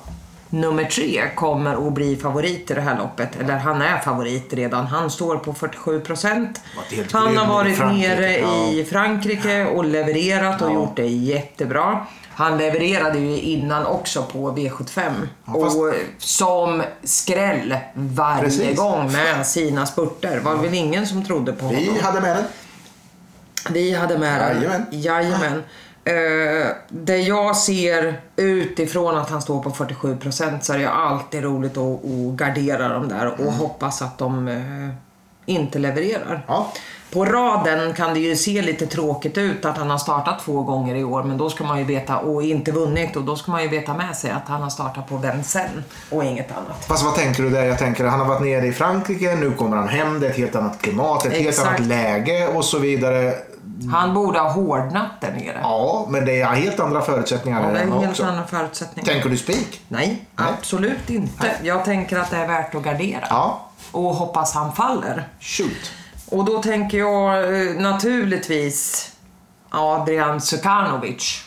nummer 0.51 0.85
3 0.85 1.23
kommer 1.35 1.87
att 1.89 1.93
bli 1.93 2.17
favorit 2.17 2.71
i 2.71 2.75
det 2.75 2.81
här 2.81 2.99
loppet. 2.99 3.41
Eller 3.41 3.57
han 3.57 3.83
är 3.83 3.99
favorit 3.99 4.53
redan. 4.53 4.87
Han 4.87 5.11
står 5.11 5.37
på 5.37 5.55
47 5.55 6.01
procent. 6.01 6.61
Han 7.13 7.37
har 7.37 7.47
varit 7.47 7.79
nere 7.79 8.39
i 8.71 8.87
Frankrike 8.91 9.67
och 9.67 9.85
levererat 9.85 10.63
och 10.63 10.73
gjort 10.75 10.97
det 10.97 11.07
jättebra. 11.07 12.07
Han 12.35 12.59
levererade 12.59 13.19
ju 13.19 13.41
innan 13.41 13.87
också 13.87 14.23
på 14.23 14.51
V75. 14.57 15.13
Ja, 15.45 15.53
fast- 15.65 15.77
Och 15.77 15.95
som 16.19 16.83
skräll 17.05 17.77
varje 17.95 18.43
Precis. 18.45 18.79
gång 18.79 19.13
med 19.13 19.47
sina 19.47 19.87
spurter. 19.87 20.41
var 20.41 20.55
det 20.55 20.63
väl 20.63 20.75
ingen 20.75 21.07
som 21.07 21.25
trodde 21.25 21.53
på 21.53 21.65
honom. 21.65 21.81
Vi 21.95 22.01
hade 22.01 22.21
med 22.21 22.37
den. 22.37 22.45
Vi 23.71 23.95
hade 23.95 24.19
med 24.19 24.41
den. 24.41 24.57
Jajamän. 24.63 24.87
Jajamän. 24.91 25.63
Eh, 26.09 26.67
det 26.89 27.17
jag 27.19 27.57
ser 27.57 28.21
utifrån 28.37 29.17
att 29.17 29.31
han 29.31 29.43
står 29.43 29.63
på 29.63 29.71
47% 29.71 30.61
så 30.61 30.73
är 30.73 30.79
det 30.79 30.91
alltid 30.91 31.43
roligt 31.45 31.77
att, 31.77 32.05
att 32.05 32.37
gardera 32.37 32.89
dem 32.89 33.09
där 33.09 33.27
och 33.27 33.41
Mm. 33.41 33.53
hoppas 33.55 34.03
att 34.03 34.19
de 34.19 34.49
eh, 34.49 34.89
inte 35.47 35.79
levererar. 35.79 36.45
Ja. 36.49 36.73
På 37.13 37.25
raden 37.25 37.95
kan 37.95 38.15
det 38.15 38.21
ju 38.21 38.37
se 38.37 38.63
lite 38.63 38.87
tråkigt 38.87 39.39
ut 39.39 39.65
att 39.65 39.77
han 39.79 39.91
har 39.91 39.99
startat 39.99 40.41
två 40.45 40.63
gånger 40.63 40.95
i 40.95 41.05
år 41.05 41.23
men 41.23 41.39
då 41.39 41.51
ska 41.51 41.65
man 41.65 41.79
ju 41.79 41.85
veta, 41.85 42.19
och 42.19 42.43
inte 42.43 42.73
vunnit, 42.73 43.17
och 43.17 43.23
då 43.23 43.37
ska 43.37 43.51
man 43.53 43.63
ju 43.63 43.69
veta 43.69 43.95
med 43.95 44.17
sig 44.17 44.31
att 44.31 44.49
han 44.49 44.63
har 44.63 44.71
startat 44.71 45.09
på 45.09 45.17
Vincennes 45.17 45.85
och 46.11 46.25
inget 46.25 46.51
annat. 46.53 46.85
Fast 46.85 47.05
vad 47.05 47.15
tänker 47.15 47.43
du 47.43 47.51
där? 47.51 47.65
Jag 47.65 47.79
tänker 47.79 48.05
han 48.05 48.21
har 48.21 48.27
varit 48.27 48.43
nere 48.43 48.67
i 48.67 48.73
Frankrike, 48.73 49.35
nu 49.35 49.51
kommer 49.51 49.77
han 49.77 49.89
hem, 49.89 50.21
det 50.21 50.27
är 50.27 50.31
ett 50.31 50.37
helt 50.37 50.57
annat 50.57 50.83
klimat, 50.83 51.27
ett 51.27 51.33
helt 51.33 51.49
Exakt. 51.49 51.69
annat 51.69 51.81
läge 51.81 52.49
och 52.49 52.65
så 52.65 52.79
vidare. 52.79 53.35
Han 53.93 54.15
borde 54.15 54.39
ha 54.39 54.51
hårdnat 54.51 55.21
där 55.21 55.31
nere. 55.33 55.59
Ja, 55.63 56.07
men 56.11 56.25
det 56.25 56.41
är 56.41 56.47
helt 56.55 56.81
andra 56.81 57.01
förutsättningar 57.01 57.63
Ja, 57.63 57.69
det 57.73 57.79
är 57.81 57.87
helt 58.01 58.11
också. 58.11 58.25
andra 58.25 58.47
förutsättningar. 58.47 59.13
Tänker 59.13 59.29
du 59.29 59.37
spik? 59.37 59.81
Nej, 59.89 60.25
absolut 60.37 61.11
inte. 61.11 61.51
Jag 61.63 61.85
tänker 61.85 62.19
att 62.19 62.31
det 62.31 62.37
är 62.37 62.47
värt 62.47 62.75
att 62.75 62.83
gardera. 62.83 63.27
Ja. 63.31 63.61
Och 63.93 64.15
hoppas 64.15 64.55
han 64.55 64.73
faller. 64.73 65.29
Shoot. 65.41 65.93
Och 66.31 66.45
då 66.45 66.63
tänker 66.63 66.99
jag 66.99 67.45
eh, 67.45 67.75
naturligtvis 67.81 69.11
Adrian 69.71 70.41
Sukanovic. 70.41 71.45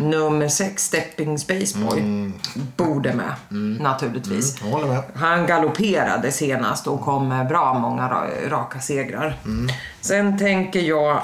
Nummer 0.00 0.48
6, 0.48 0.84
Stepping 0.84 1.38
Spaceboy. 1.38 2.30
Borde 2.76 3.14
med, 3.14 3.34
naturligtvis. 3.80 4.60
Jag 4.62 4.68
håller 4.70 4.86
med. 4.86 5.02
Han 5.14 5.46
galopperade 5.46 6.32
senast 6.32 6.86
och 6.86 7.00
kom 7.00 7.28
med 7.28 7.48
bra 7.48 7.78
många 7.78 8.02
ra- 8.08 8.48
raka 8.48 8.80
segrar. 8.80 9.36
Mm. 9.44 9.68
Sen 10.00 10.38
tänker 10.38 10.80
jag, 10.80 11.22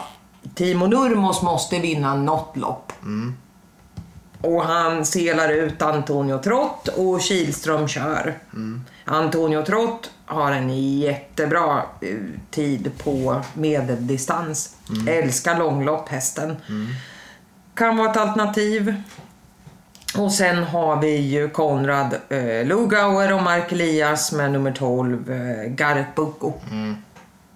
Timo 0.55 0.87
Nurmos 0.87 1.43
måste 1.43 1.79
vinna 1.79 2.15
något 2.15 2.57
lopp. 2.57 2.93
Mm. 3.03 3.35
Och 4.43 4.63
han 4.65 5.07
selar 5.07 5.49
ut 5.49 5.83
Antonio 5.83 6.39
Trott 6.39 6.89
och 6.89 7.21
Kihlström 7.21 7.89
kör. 7.89 8.39
Mm. 8.55 8.85
Antonio 9.05 9.63
Trott 9.63 10.11
har 10.27 10.53
en 10.53 10.99
jättebra 10.99 11.83
eh, 12.01 12.09
tid 12.51 12.91
på 13.05 13.41
medeldistans. 13.55 14.77
Mm. 14.91 15.09
Älskar 15.09 15.59
långlopp, 15.59 16.09
hästen. 16.09 16.57
Kan 17.81 17.97
vara 17.97 18.11
ett 18.11 18.17
alternativ. 18.17 18.95
Och 20.19 20.33
sen 20.33 20.63
har 20.63 21.01
vi 21.01 21.17
ju 21.17 21.51
Konrad 21.51 22.15
eh, 22.29 22.67
Lugauer 22.67 23.33
och 23.33 23.43
Mark 23.43 23.73
Elias 23.73 24.33
med 24.33 24.53
nummer 24.53 24.73
12, 24.73 25.31
eh, 25.31 25.65
Gareth 25.71 26.09
Bucco. 26.17 26.53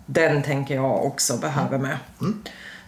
Den 0.07 0.43
tänker 0.43 0.75
jag 0.75 1.05
också 1.05 1.37
behöver 1.37 1.79
med. 1.79 1.97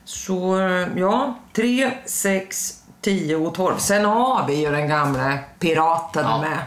Så 0.05 0.59
ja, 0.97 1.39
3, 1.57 1.91
6, 2.07 2.75
10 3.01 3.37
och 3.37 3.55
12. 3.55 3.79
Sen 3.79 4.05
har 4.05 4.47
vi 4.47 4.55
ju 4.55 4.71
den 4.71 4.89
gamla 4.89 5.39
piraten 5.59 6.25
Ja. 6.25 6.39
med. 6.41 6.59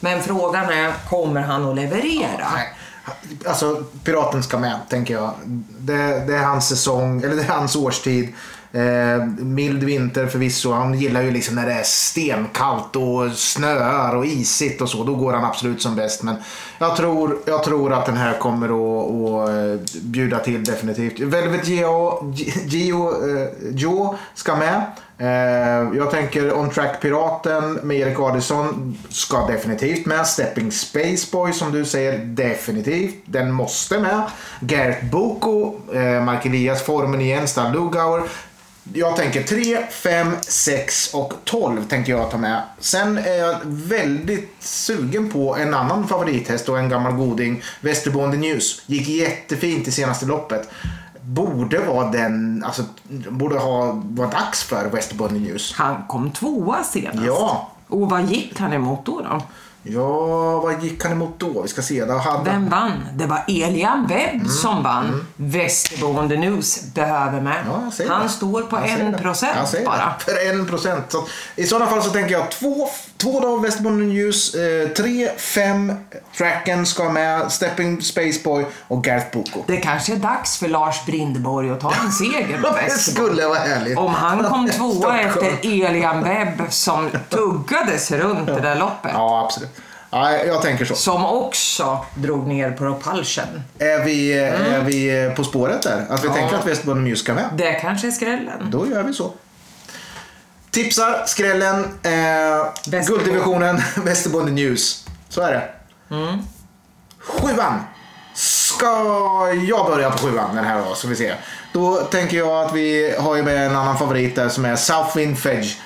Men 0.00 0.22
frågan 0.22 0.64
är, 0.64 0.92
kommer 1.08 1.40
han 1.40 1.68
att 1.68 1.76
leverera? 1.76 2.48
Nej. 2.54 2.68
Alltså, 3.46 3.84
Piraten 4.04 4.42
ska 4.42 4.58
med, 4.58 4.80
tänker 4.88 5.14
jag. 5.14 5.32
Det, 5.78 6.24
det 6.26 6.36
är 6.36 6.44
hans 6.44 6.68
säsong, 6.68 7.22
eller 7.22 7.36
det 7.36 7.42
är 7.42 7.48
hans 7.48 7.76
årstid. 7.76 8.32
Eh, 8.74 9.24
mild 9.38 9.84
vinter 9.84 10.26
förvisso. 10.26 10.72
Han 10.72 10.94
gillar 10.94 11.22
ju 11.22 11.30
liksom 11.30 11.54
när 11.54 11.66
det 11.66 11.72
är 11.72 11.82
stenkallt 11.82 12.96
och 12.96 13.32
snöar 13.32 14.16
och 14.16 14.26
isigt 14.26 14.80
och 14.80 14.88
så. 14.88 15.04
Då 15.04 15.14
går 15.14 15.32
han 15.32 15.44
absolut 15.44 15.82
som 15.82 15.96
bäst. 15.96 16.22
Men 16.22 16.36
jag 16.78 16.96
tror, 16.96 17.38
jag 17.44 17.64
tror 17.64 17.92
att 17.92 18.06
den 18.06 18.16
här 18.16 18.38
kommer 18.38 18.66
att, 18.66 19.10
att 19.10 19.48
eh, 19.48 20.00
bjuda 20.02 20.38
till 20.38 20.64
definitivt. 20.64 21.20
Velvet 21.20 21.68
Geo, 21.68 22.32
Geo 22.66 23.08
eh, 23.10 23.48
Joe 23.70 24.16
ska 24.34 24.56
med. 24.56 24.82
Eh, 25.18 25.96
jag 25.96 26.10
tänker 26.10 26.58
On 26.58 26.70
Track 26.70 27.00
Piraten 27.00 27.72
med 27.72 27.96
Erik 27.96 28.20
Adison 28.20 28.98
ska 29.08 29.46
definitivt 29.46 30.06
med. 30.06 30.26
Stepping 30.26 30.72
Space 30.72 31.26
Boy 31.32 31.52
som 31.52 31.72
du 31.72 31.84
säger, 31.84 32.18
definitivt. 32.18 33.14
Den 33.24 33.52
måste 33.52 33.98
med. 33.98 34.22
Gert 34.60 35.02
Boko, 35.10 35.74
eh, 35.92 36.24
Mark 36.24 36.46
Elias, 36.46 36.82
Formen 36.82 37.20
igen, 37.20 37.48
Stan 37.48 37.72
Lugauer. 37.72 38.22
Jag 38.92 39.16
tänker 39.16 39.42
3, 39.42 39.86
5, 39.90 40.36
6 40.40 41.14
och 41.14 41.32
12 41.44 41.84
tänker 41.84 42.12
jag 42.12 42.30
ta 42.30 42.38
med. 42.38 42.62
Sen 42.78 43.18
är 43.18 43.34
jag 43.34 43.56
väldigt 43.64 44.56
sugen 44.60 45.30
på 45.30 45.56
en 45.56 45.74
annan 45.74 46.08
favorithäst 46.08 46.68
och 46.68 46.78
en 46.78 46.88
gammal 46.88 47.12
goding. 47.12 47.62
Västerbonde 47.80 48.36
News. 48.36 48.82
Gick 48.86 49.08
jättefint 49.08 49.88
i 49.88 49.92
senaste 49.92 50.26
loppet. 50.26 50.70
Borde 51.20 51.78
vara 51.78 52.10
den, 52.10 52.64
alltså 52.64 52.82
borde 53.30 53.58
ha, 53.58 54.02
vara 54.04 54.30
dags 54.30 54.62
för 54.62 54.88
Västerbonde 54.88 55.40
News. 55.40 55.72
Han 55.72 56.04
kom 56.08 56.30
tvåa 56.30 56.84
senast. 56.84 57.26
Ja. 57.26 57.70
Och 57.88 58.10
vad 58.10 58.30
gick 58.30 58.58
han 58.58 58.72
emot 58.72 59.06
då? 59.06 59.20
då? 59.20 59.42
Ja, 59.86 60.60
vad 60.60 60.82
gick 60.84 61.02
han 61.02 61.12
emot 61.12 61.34
då? 61.38 61.62
Vi 61.62 61.68
ska 61.68 61.82
se. 61.82 62.04
Då 62.04 62.14
hade 62.14 62.50
Vem 62.50 62.68
vann? 62.68 63.08
Det 63.14 63.26
var 63.26 63.44
Elian 63.48 64.06
Webb 64.06 64.34
Mm. 64.34 64.48
som 64.48 64.82
vann. 64.82 65.26
Västerboende 65.36 66.36
News 66.36 66.82
behöver 66.94 67.40
med. 67.40 67.56
Ja, 67.66 68.04
han 68.08 68.22
det. 68.22 68.28
står 68.28 68.62
på 68.62 68.76
en 68.76 69.14
procent 69.18 69.84
bara. 69.84 70.14
det. 70.18 70.24
För 70.24 70.50
en 70.50 70.66
procent. 70.66 71.04
Så 71.12 71.24
I 71.56 71.66
sådana 71.66 71.90
fall 71.90 72.02
så 72.02 72.10
tänker 72.10 72.32
jag 72.32 72.50
två, 72.50 72.88
två 73.16 73.40
dagar 73.40 73.62
Västerbotten 73.62 74.08
News, 74.08 74.54
eh, 74.54 74.88
tre, 74.88 75.30
fem 75.38 75.92
Tracken 76.38 76.86
ska 76.86 77.08
med, 77.08 77.52
Stepping 77.52 78.02
Space 78.02 78.40
Boy 78.44 78.64
och 78.88 79.04
Garth 79.04 79.26
Boko. 79.32 79.62
Det 79.66 79.76
kanske 79.76 80.12
är 80.12 80.16
dags 80.16 80.56
för 80.58 80.68
Lars 80.68 81.06
Brindborg 81.06 81.70
att 81.70 81.80
ta 81.80 81.92
en 82.04 82.12
seger 82.12 82.62
på 82.62 82.68
Det 82.84 82.90
skulle 82.90 83.46
vara 83.46 83.58
härligt. 83.58 83.98
Om 83.98 84.14
han 84.14 84.44
kom 84.44 84.70
tvåa 84.76 85.20
efter 85.20 85.58
Elian 85.62 86.24
Webb 86.24 86.62
som 86.70 87.10
tuggades 87.30 88.10
runt 88.10 88.46
det 88.46 88.60
där 88.60 88.74
loppet. 88.76 89.10
Ja, 89.14 89.42
absolut. 89.44 89.70
Ja, 90.16 90.36
jag 90.36 90.62
tänker 90.62 90.84
så. 90.84 90.94
Som 90.94 91.26
också 91.26 92.04
drog 92.14 92.46
ner 92.46 92.70
propulsion. 92.70 93.62
Är 93.78 94.04
vi, 94.04 94.32
är 94.38 94.80
vi 94.80 95.32
på 95.36 95.44
spåret 95.44 95.82
där? 95.82 96.06
Att 96.08 96.24
vi 96.24 96.28
Ja. 96.28 96.34
tänker 96.34 96.56
att 96.56 96.66
Västerbotten 96.66 97.04
News 97.04 97.20
ska 97.20 97.34
med? 97.34 97.44
Det 97.56 97.72
kanske 97.72 98.06
är 98.06 98.10
skrällen. 98.10 98.70
Då 98.70 98.86
gör 98.86 99.02
vi 99.02 99.14
så. 99.14 99.32
Tipsar, 100.70 101.22
skrällen, 101.26 101.84
eh, 102.02 103.02
gulddivisionen, 103.06 103.82
Västerbotten 104.04 104.54
News. 104.54 105.06
Så 105.28 105.40
är 105.40 105.52
det. 105.52 105.68
Mm. 106.16 106.38
Sjuan. 107.18 107.80
Ska 108.34 108.86
jag 109.68 109.86
börja 109.86 110.10
på 110.10 110.18
sjuan 110.18 110.54
den 110.56 110.64
här 110.64 110.82
då, 110.88 110.94
så 110.94 111.08
vi 111.08 111.16
se. 111.16 111.34
Då 111.72 111.96
tänker 111.96 112.36
jag 112.36 112.64
att 112.64 112.74
vi 112.74 113.14
har 113.18 113.36
ju 113.36 113.42
med 113.42 113.66
en 113.66 113.76
annan 113.76 113.98
favorit 113.98 114.36
där 114.36 114.48
som 114.48 114.64
är 114.64 114.76
Southwind 114.76 115.38
Fedge. 115.38 115.76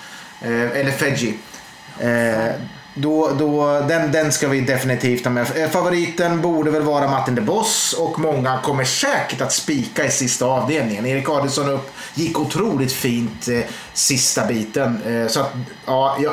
Eh, 0.42 0.50
eller 0.80 0.90
Fedgy. 0.90 1.34
Eh, 2.00 2.52
då, 2.98 3.30
då, 3.38 3.80
den, 3.88 4.12
den 4.12 4.32
ska 4.32 4.48
vi 4.48 4.60
definitivt 4.60 5.24
ha 5.24 5.32
med. 5.32 5.46
Eh, 5.56 5.70
Favoriten 5.70 6.40
borde 6.40 6.70
väl 6.70 6.82
vara 6.82 7.10
Martin 7.10 7.34
de 7.34 7.40
Boss 7.40 7.92
och 7.98 8.18
många 8.18 8.58
kommer 8.62 8.84
säkert 8.84 9.40
att 9.40 9.52
spika 9.52 10.04
i 10.04 10.10
sista 10.10 10.46
avdelningen. 10.46 11.06
Erik 11.06 11.28
Adielsson 11.28 11.68
upp, 11.68 11.90
gick 12.14 12.38
otroligt 12.38 12.92
fint 12.92 13.48
eh, 13.48 13.60
sista 13.92 14.46
biten. 14.46 15.02
Eh, 15.06 15.28
så 15.28 15.40
att, 15.40 15.52
ja, 15.86 16.16
jag, 16.20 16.32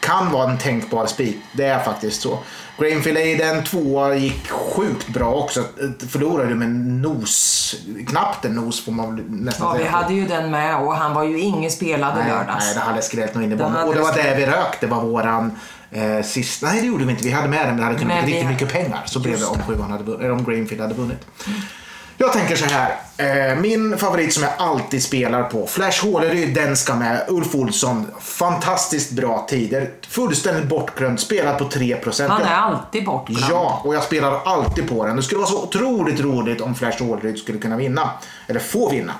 kan 0.00 0.32
vara 0.32 0.50
en 0.50 0.58
tänkbar 0.58 1.06
spik. 1.06 1.36
Det 1.52 1.64
är 1.64 1.78
faktiskt 1.82 2.22
så. 2.22 2.38
Grainfield 2.78 3.18
Aiden, 3.18 3.64
tvåa, 3.64 4.14
gick 4.14 4.50
sjukt 4.50 5.08
bra 5.08 5.34
också. 5.34 5.60
Eh, 5.60 6.06
Förlorade 6.08 6.54
med 6.54 6.70
nos, 6.70 7.74
knappt 8.08 8.44
en 8.44 8.54
nos 8.54 8.84
får 8.84 8.92
man 8.92 9.24
nästan 9.28 9.66
Ja, 9.66 9.72
vi 9.72 9.78
säga. 9.78 9.90
hade 9.90 10.14
ju 10.14 10.26
den 10.26 10.50
med 10.50 10.76
och 10.76 10.94
han 10.94 11.14
var 11.14 11.24
ju 11.24 11.40
ingen 11.40 11.70
spelad 11.70 12.16
i 12.16 12.20
Nej, 12.20 12.28
lördags. 12.28 12.64
nej, 12.64 12.74
det 12.74 12.80
hade 12.80 13.02
skrällt 13.02 13.34
nog 13.34 13.44
in 13.44 13.52
i 13.52 13.54
Det 13.54 13.62
bomben. 13.62 13.76
hade 13.76 13.88
Och 13.88 13.94
det 13.94 14.00
var 14.00 14.12
det 14.12 14.34
vi 14.36 14.46
rök. 14.46 14.80
Det 14.80 14.86
var 14.86 15.00
våran 15.00 15.58
eh, 15.90 16.22
sista... 16.22 16.66
Nej, 16.66 16.80
det 16.80 16.86
gjorde 16.86 17.04
vi 17.04 17.10
inte. 17.10 17.24
Vi 17.24 17.30
hade 17.30 17.48
med 17.48 17.60
den, 17.60 17.68
men 17.68 17.76
det 17.76 17.82
hade 17.82 17.98
kunnat 17.98 18.24
bli 18.24 18.32
riktigt 18.32 18.50
mycket 18.50 18.72
pengar. 18.72 19.02
Så 19.06 19.20
blev 19.20 19.38
det 19.38 19.44
om, 19.44 19.62
sjuan 19.62 19.90
hade, 19.90 20.30
om 20.30 20.44
Grainfield 20.44 20.80
hade 20.80 20.94
vunnit. 20.94 21.26
Jag 22.22 22.32
tänker 22.32 22.56
så 22.56 22.64
här. 22.64 22.96
Eh, 23.16 23.56
min 23.58 23.98
favorit 23.98 24.34
som 24.34 24.42
jag 24.42 24.52
alltid 24.58 25.02
spelar 25.02 25.42
på. 25.42 25.66
Flash 25.66 26.04
Håleryd, 26.04 26.54
den 26.54 26.76
ska 26.76 26.94
med. 26.94 27.24
Ulf 27.28 27.54
Olsson, 27.54 28.06
fantastiskt 28.20 29.10
bra 29.10 29.46
tider. 29.48 29.90
Fullständigt 30.08 30.64
bortglömd. 30.64 31.20
Spelat 31.20 31.58
på 31.58 31.64
3%. 31.64 32.28
Han 32.28 32.42
är 32.42 32.54
alltid 32.54 33.04
bortglömd. 33.04 33.46
Ja, 33.50 33.80
och 33.84 33.94
jag 33.94 34.02
spelar 34.02 34.40
alltid 34.44 34.88
på 34.88 35.06
den. 35.06 35.16
Det 35.16 35.22
skulle 35.22 35.38
vara 35.38 35.50
så 35.50 35.62
otroligt 35.62 36.20
roligt 36.20 36.60
om 36.60 36.74
Flash 36.74 37.02
Håleryd 37.02 37.38
skulle 37.38 37.58
kunna 37.58 37.76
vinna. 37.76 38.10
Eller 38.46 38.60
få 38.60 38.90
vinna. 38.90 39.12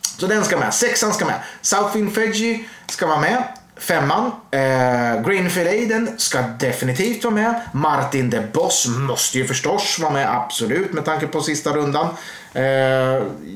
Så 0.00 0.26
den 0.26 0.44
ska 0.44 0.58
med. 0.58 0.74
Sexan 0.74 1.12
ska 1.12 1.26
med. 1.26 1.40
Southwind 1.62 2.14
Fedgy 2.14 2.64
ska 2.86 3.06
vara 3.06 3.20
med. 3.20 3.42
Femman. 3.80 4.30
Eh, 4.50 5.22
Greenfield 5.26 5.68
Aiden 5.68 6.10
ska 6.16 6.42
definitivt 6.42 7.24
vara 7.24 7.34
med. 7.34 7.60
Martin 7.72 8.30
de 8.30 8.40
Boss 8.52 8.86
måste 8.88 9.38
ju 9.38 9.46
förstås 9.46 9.98
vara 9.98 10.12
med, 10.12 10.36
absolut, 10.36 10.92
med 10.92 11.04
tanke 11.04 11.26
på 11.26 11.40
sista 11.40 11.70
rundan. 11.70 12.08
Eh, 12.52 12.64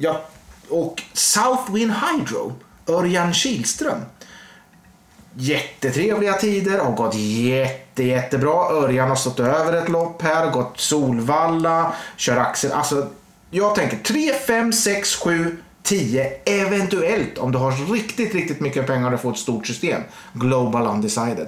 ja, 0.01 0.21
och 0.69 1.03
Southwind 1.13 1.93
Hydro, 1.93 2.53
Örjan 2.89 3.35
Kihlström. 3.35 3.99
Jättetrevliga 5.37 6.33
tider, 6.33 6.79
har 6.79 6.93
gått 6.93 7.15
jätte, 7.15 8.03
jättebra. 8.03 8.71
Örjan 8.71 9.09
har 9.09 9.17
stått 9.17 9.41
över 9.41 9.73
ett 9.73 9.89
lopp 9.89 10.23
här, 10.23 10.51
gått 10.51 10.81
Solvalla, 10.81 11.93
kör 12.17 12.37
axel. 12.37 12.73
Alltså, 12.73 13.09
jag 13.51 13.75
tänker 13.75 13.97
3, 13.97 14.33
5, 14.47 14.73
6, 14.73 15.17
7, 15.17 15.57
10, 15.85 16.33
eventuellt 16.45 17.39
om 17.39 17.53
du 17.53 17.59
har 17.59 17.93
riktigt, 17.93 18.35
riktigt 18.35 18.61
mycket 18.61 18.87
pengar 18.87 19.13
och 19.13 19.21
får 19.21 19.31
ett 19.31 19.39
stort 19.39 19.67
system. 19.67 20.03
Global 20.33 20.87
Undecided. 20.87 21.47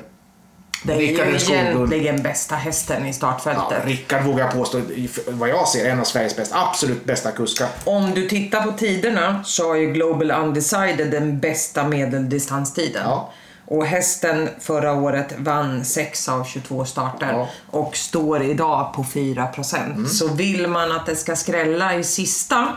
Det 0.82 0.92
är 0.92 0.98
Rickard 0.98 1.28
ju 1.28 1.38
Skoglund. 1.38 1.66
egentligen 1.68 2.22
bästa 2.22 2.54
hästen 2.54 3.04
i 3.04 3.06
Ja, 3.06 3.12
startfältet. 3.12 3.86
Rickard 3.86 4.24
vågar 4.24 4.44
jag 4.44 4.54
påstå, 4.54 4.80
vad 5.28 5.48
jag 5.48 5.68
ser, 5.68 5.90
en 5.90 6.00
av 6.00 6.04
Sveriges 6.04 6.36
bästa, 6.36 6.56
absolut 6.68 7.04
bästa 7.04 7.32
kuskar. 7.32 7.68
Om 7.84 8.10
du 8.14 8.28
tittar 8.28 8.62
på 8.62 8.72
tiderna 8.72 9.44
så 9.44 9.68
har 9.68 9.74
ju 9.76 9.92
Global 9.92 10.30
Undecided 10.30 11.10
den 11.10 11.40
bästa 11.40 11.88
medeldistanstiden. 11.88 13.02
Ja. 13.04 13.32
Och 13.68 13.86
hästen 13.86 14.48
förra 14.60 14.92
året 14.92 15.34
vann 15.38 15.84
6 15.84 16.28
av 16.28 16.44
22 16.44 16.84
starter 16.84 17.32
Ja. 17.32 17.48
och 17.70 17.96
står 17.96 18.42
idag 18.42 18.92
på 18.94 19.02
4%. 19.04 20.06
Så 20.08 20.28
vill 20.28 20.66
man 20.68 20.92
att 20.92 21.06
det 21.06 21.16
ska 21.16 21.36
skrälla 21.36 21.94
i 21.94 22.04
sista, 22.04 22.68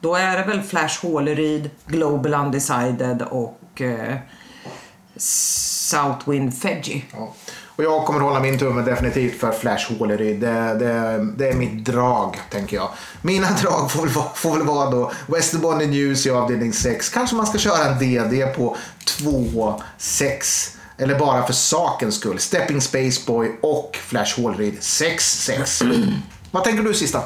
då 0.00 0.14
är 0.14 0.38
det 0.38 0.44
väl 0.44 0.62
Flash 0.62 1.02
Håleryd, 1.06 1.70
Global 1.86 2.34
Undecided 2.34 3.22
och 3.22 3.80
eh, 3.80 4.16
Southwind 5.16 6.54
Fedgy. 6.58 7.02
Ja. 7.12 7.34
Och 7.80 7.84
jag 7.84 8.04
kommer 8.04 8.20
hålla 8.20 8.40
min 8.40 8.58
tumme 8.58 8.82
definitivt 8.82 9.40
för 9.40 9.52
Flash 9.52 9.92
Håleryd. 9.98 10.40
Det, 10.40 10.74
det, 10.78 11.26
det 11.36 11.48
är 11.48 11.54
mitt 11.54 11.84
drag, 11.84 12.40
tänker 12.50 12.76
jag. 12.76 12.88
Mina 13.22 13.48
drag 13.62 13.90
får 13.90 14.02
väl 14.02 14.10
får 14.34 14.56
väl 14.56 14.66
vara 14.66 14.90
då 14.90 15.12
Westerbourne 15.26 15.86
News 15.86 16.26
i 16.26 16.30
avdelning 16.30 16.72
6. 16.72 17.08
Kanske 17.08 17.36
man 17.36 17.46
ska 17.46 17.58
köra 17.58 17.84
en 17.84 17.98
DD 17.98 18.46
på 18.56 18.76
2, 19.04 19.82
6. 19.98 20.76
Eller 20.98 21.18
bara 21.18 21.46
för 21.46 21.52
sakens 21.52 22.14
skull. 22.14 22.38
Stepping 22.38 22.80
Space 22.80 23.20
Boy 23.26 23.50
och 23.62 23.98
Flash 24.02 24.40
Håleryd 24.40 24.76
6, 24.80 25.42
6. 25.42 25.82
Vad 26.50 26.64
tänker 26.64 26.82
du 26.82 26.94
sista? 26.94 27.22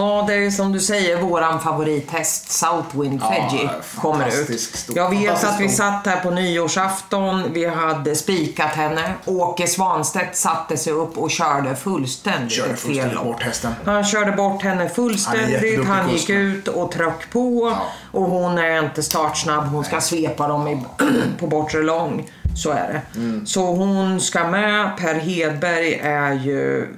Ja, 0.00 0.24
det 0.28 0.34
är 0.34 0.50
som 0.50 0.72
du 0.72 0.80
säger 0.80 1.16
våran 1.22 1.60
favorithäst 1.60 2.50
Southwind 2.52 3.20
Ja, 3.22 3.30
Fedgy 3.50 3.68
kommer 4.00 4.26
ut. 4.52 4.60
stor- 4.60 4.96
Jag 4.96 5.10
vet 5.10 5.44
att 5.44 5.60
vi 5.60 5.68
satt 5.68 6.06
här 6.06 6.20
på 6.20 6.30
nyårsafton, 6.30 7.52
vi 7.52 7.66
hade 7.66 8.16
spikat 8.16 8.70
henne. 8.70 9.14
Åke 9.24 9.66
Svanstedt 9.66 10.36
satte 10.36 10.76
sig 10.76 10.92
upp 10.92 11.18
och 11.18 11.30
körde 11.30 11.76
fullständigt 11.76 12.52
Körde 12.52 12.68
fel 12.68 12.76
fullständigt 12.76 13.14
lopp. 13.14 13.24
bort 13.24 13.42
hästen. 13.42 13.72
Han 13.84 14.04
körde 14.04 14.32
bort 14.32 14.62
henne 14.62 14.80
Han 14.82 14.90
fullständigt, 14.90 15.84
han 15.86 16.08
kusk, 16.10 16.28
gick 16.28 16.30
ut 16.38 16.68
och 16.68 16.92
tryck 16.92 17.30
på. 17.32 17.76
Och 18.12 18.22
hon 18.24 18.58
är 18.58 18.78
inte 18.84 19.02
startsnabb, 19.02 19.64
hon 19.66 19.84
ska 19.84 20.00
svepa 20.00 20.48
dem 20.48 20.68
i, 20.68 20.82
på 21.38 21.46
bortre 21.46 21.82
lång. 21.82 22.30
Så 22.56 22.70
är 22.70 22.88
det. 23.12 23.18
Mm. 23.18 23.46
Så 23.46 23.66
hon 23.66 24.20
ska 24.20 24.44
med. 24.48 24.96
Per 24.98 25.14
Hedberg 25.14 25.94
är 26.02 26.32
ju 26.32 26.88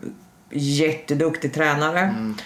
jätteduktig 0.51 1.55
tränare. 1.55 2.01
Mm. 2.01 2.37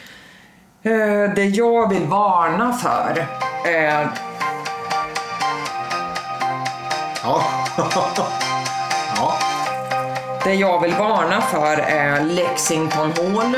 Eh, 0.87 1.35
det 1.35 1.45
jag 1.45 1.89
vill 1.89 2.05
varna 2.05 2.73
för 2.73 3.27
är 3.69 4.09
Ja. 7.23 7.45
ja. 9.17 9.35
Det 10.45 10.55
jag 10.55 10.81
vill 10.83 10.95
varna 10.95 11.41
för 11.41 11.77
är 11.77 12.21
Lexington 12.25 13.13
Hall. 13.13 13.57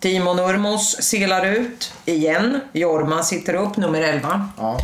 Timo 0.00 0.34
Nurmos 0.34 1.02
selar 1.02 1.46
ut 1.46 1.92
igen. 2.04 2.60
Jorma 2.72 3.22
sitter 3.22 3.54
upp, 3.54 3.76
nummer 3.76 4.00
11. 4.02 4.48
ja. 4.58 4.78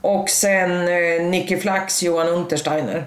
Och 0.00 0.30
sen 0.30 0.70
eh, 0.88 1.22
Nicky 1.26 1.56
Flax, 1.56 2.02
Johan 2.02 2.28
Untersteiner. 2.28 3.06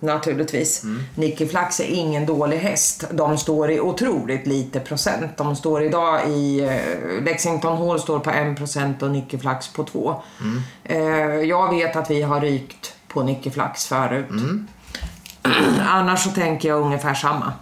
Naturligtvis. 0.00 0.82
Nicky 1.14 1.48
Flax 1.48 1.80
är 1.80 1.84
ingen 1.84 2.26
dålig 2.26 2.58
häst. 2.58 3.04
De 3.10 3.38
står 3.38 3.70
i 3.70 3.80
otroligt 3.80 4.46
lite 4.46 4.80
procent. 4.80 5.36
De 5.36 5.56
står 5.56 5.82
idag 5.82 6.28
i... 6.28 6.60
Eh, 6.60 7.24
Lexington 7.24 7.78
Hall 7.78 8.00
står 8.00 8.18
på 8.18 8.30
1 8.30 8.56
procent 8.56 9.02
och 9.02 9.10
Nicky 9.10 9.38
Flax 9.38 9.68
på 9.68 9.84
2. 9.84 10.22
Eh, 10.84 10.98
jag 11.28 11.70
vet 11.70 11.96
att 11.96 12.10
vi 12.10 12.22
har 12.22 12.40
rykt 12.40 12.94
på 13.08 13.22
Nicky 13.22 13.50
Flax 13.50 13.86
förut. 13.86 14.26
Annars 15.88 16.24
så 16.24 16.30
tänker 16.30 16.68
jag 16.68 16.80
ungefär 16.80 17.14
samma. 17.14 17.52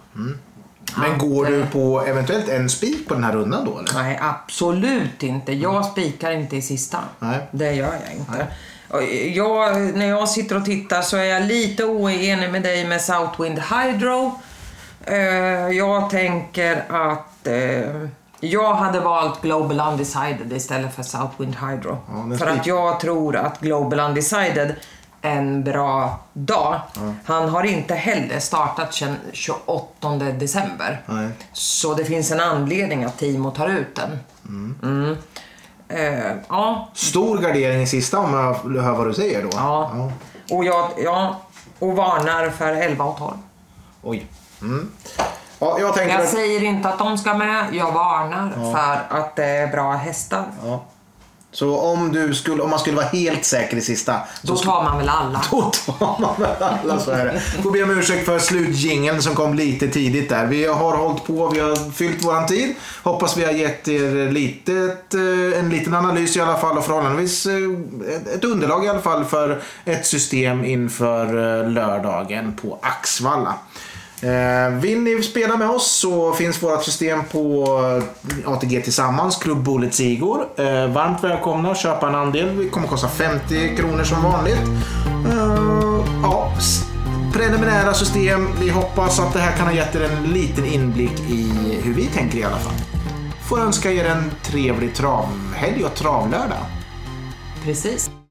Men 0.95 1.17
går 1.17 1.45
du 1.45 1.65
på 1.65 2.01
eventuellt 2.07 2.49
en 2.49 2.69
spik 2.69 3.07
på 3.07 3.13
den 3.13 3.23
här 3.23 3.33
rundan 3.33 3.65
då 3.65 3.79
eller? 3.79 3.93
Nej, 3.93 4.19
absolut 4.21 5.23
inte. 5.23 5.53
Jag 5.53 5.85
spikar 5.85 6.31
inte 6.31 6.57
i 6.57 6.61
sista. 6.61 6.97
Nej. 7.19 7.39
Det 7.51 7.73
gör 7.73 7.93
jag 8.05 8.13
inte. 8.13 8.31
Och 8.31 8.47
Jag, 9.33 9.81
när 9.95 10.05
jag 10.05 10.29
sitter 10.29 10.57
och 10.57 10.65
tittar 10.65 11.01
så 11.01 11.17
är 11.17 11.23
jag 11.23 11.43
lite 11.43 11.85
oenig 11.85 12.51
med 12.51 12.61
dig 12.63 12.87
med 12.87 13.01
Southwind 13.01 13.59
Hydro. 13.59 14.39
Eh, 15.05 15.17
Jag 15.77 16.09
tänker 16.09 16.83
att 16.89 17.47
eh, 17.47 18.07
jag 18.39 18.73
hade 18.73 18.99
valt 18.99 19.41
Global 19.41 19.79
Undecided 19.91 20.53
istället 20.53 20.95
för 20.95 21.03
Southwind 21.03 21.55
Hydro. 21.55 21.97
Ja, 22.31 22.37
för 22.37 22.47
att 22.47 22.67
jag 22.67 22.99
tror 22.99 23.35
att 23.35 23.59
Global 23.59 23.99
Undecided 23.99 24.75
en 25.21 25.63
bra 25.63 26.19
dag. 26.33 26.79
Han 27.25 27.49
har 27.49 27.63
inte 27.63 27.95
heller 27.95 28.39
startat 28.39 28.93
sedan 28.93 29.15
28 29.33 30.09
december. 30.13 31.01
Nej. 31.05 31.29
Så 31.53 31.93
det 31.93 32.05
finns 32.05 32.31
en 32.31 32.39
anledning 32.39 33.03
att 33.03 33.17
Timo 33.17 33.51
tar 33.51 33.67
ut 33.67 33.95
den. 33.95 34.19
Mm. 34.47 35.17
Eh, 35.89 36.31
ja, 36.49 36.87
Stor 36.93 37.37
gardering 37.37 37.81
i 37.81 37.87
sista 37.87 38.19
om 38.19 38.33
jag 38.33 38.83
hör 38.83 38.93
vad 38.95 39.07
du 39.07 39.13
säger 39.13 39.43
då. 39.43 39.49
ja. 39.53 40.11
Och, 40.51 40.65
jag, 40.65 40.89
ja, 40.97 41.35
och 41.79 41.95
varnar 41.95 42.49
för 42.49 42.73
11 42.73 43.05
och 43.05 43.17
12. 43.17 43.33
Oj. 44.01 44.27
Mm. 44.61 44.91
Ja, 45.59 45.77
jag 45.79 45.97
Jag 45.97 46.21
att... 46.21 46.29
säger 46.29 46.63
inte 46.63 46.89
att 46.89 46.99
de 46.99 47.17
ska 47.17 47.33
med, 47.33 47.65
jag 47.71 47.91
varnar 47.91 48.49
för 48.73 49.17
att 49.17 49.35
det 49.35 49.45
är 49.45 49.67
bra 49.67 49.91
hästar. 49.91 50.45
Ja. 50.65 50.83
Så 51.51 51.77
om, 51.79 52.11
du 52.11 52.33
skulle, 52.35 52.63
om 52.63 52.69
man 52.69 52.79
skulle 52.79 52.95
vara 52.95 53.05
helt 53.07 53.45
säker 53.45 53.77
i 53.77 53.81
sista, 53.81 54.15
Då 54.41 54.55
tar 54.55 54.83
man 54.83 54.97
väl 54.97 55.09
alla. 55.09 55.41
då 55.51 55.71
tar 55.99 56.21
man 56.21 56.35
väl 56.41 56.63
alla 56.63 56.99
så 56.99 57.11
är 57.11 57.25
det. 57.25 57.39
Får 57.63 57.71
be 57.71 57.83
om 57.83 57.91
ursäkt 57.91 58.25
för 58.25 58.39
slutjingeln 58.39 59.21
som 59.21 59.35
kom 59.35 59.53
lite 59.53 59.87
tidigt 59.87 60.29
där. 60.29 60.45
Vi 60.45 60.65
har 60.67 60.97
hållit 60.97 61.23
på, 61.25 61.47
vi 61.49 61.59
har 61.59 61.91
fyllt 61.91 62.25
våran 62.25 62.47
tid. 62.47 62.75
Hoppas 63.03 63.37
vi 63.37 63.45
har 63.45 63.51
gett 63.51 63.87
er 63.87 64.31
litet, 64.31 65.13
eh, 65.13 65.59
en 65.59 65.69
liten 65.69 65.93
analys 65.95 66.37
i 66.37 66.41
alla 66.41 66.57
fall 66.57 66.77
och 66.77 66.85
förhållandevis 66.85 67.45
eh, 67.45 67.53
ett- 68.35 68.43
underlag 68.43 68.85
i 68.85 68.89
alla 68.89 69.01
fall 69.01 69.25
för 69.25 69.61
ett 69.85 70.05
system 70.05 70.65
inför 70.65 71.25
eh, 71.63 71.69
lördagen 71.69 72.53
på 72.61 72.79
Axvalla. 72.81 73.53
Eh, 74.21 74.69
vill 74.79 75.01
ni 75.01 75.23
spela 75.23 75.57
med 75.57 75.69
oss 75.69 75.91
så 75.91 76.33
finns 76.33 76.63
vårt 76.63 76.83
system 76.83 77.23
på 77.31 77.65
eh, 78.45 78.51
ATG 78.51 78.81
Tillsammans, 78.81 79.35
Klubb 79.35 79.63
Bullet 79.63 79.99
Igor. 79.99 80.47
Eh, 80.57 80.87
varmt 80.87 81.23
välkomna 81.23 81.71
att 81.71 81.77
köpa 81.77 82.07
en 82.07 82.15
andel. 82.15 82.57
Det 82.57 82.69
kommer 82.69 82.87
kosta 82.87 83.07
50 83.07 83.75
kronor 83.75 84.03
som 84.03 84.23
vanligt. 84.23 84.61
Eh, 85.31 86.05
ja, 86.23 86.53
preliminära 87.33 87.93
system. 87.93 88.47
Vi 88.59 88.69
hoppas 88.69 89.19
att 89.19 89.33
det 89.33 89.39
här 89.39 89.57
kan 89.57 89.65
ha 89.67 89.73
gett 89.73 89.95
er 89.95 90.01
en 90.01 90.23
liten 90.23 90.65
inblick 90.65 91.19
i 91.29 91.51
hur 91.83 91.93
vi 91.93 92.05
tänker 92.05 92.37
i 92.37 92.43
alla 92.43 92.57
fall. 92.57 92.73
Får 93.49 93.59
önska 93.59 93.91
er 93.91 94.05
en 94.05 94.31
trevlig 94.43 94.95
travhelg 94.95 95.85
och 95.85 95.95
travlördag. 95.95 96.65
Precis. 97.63 98.16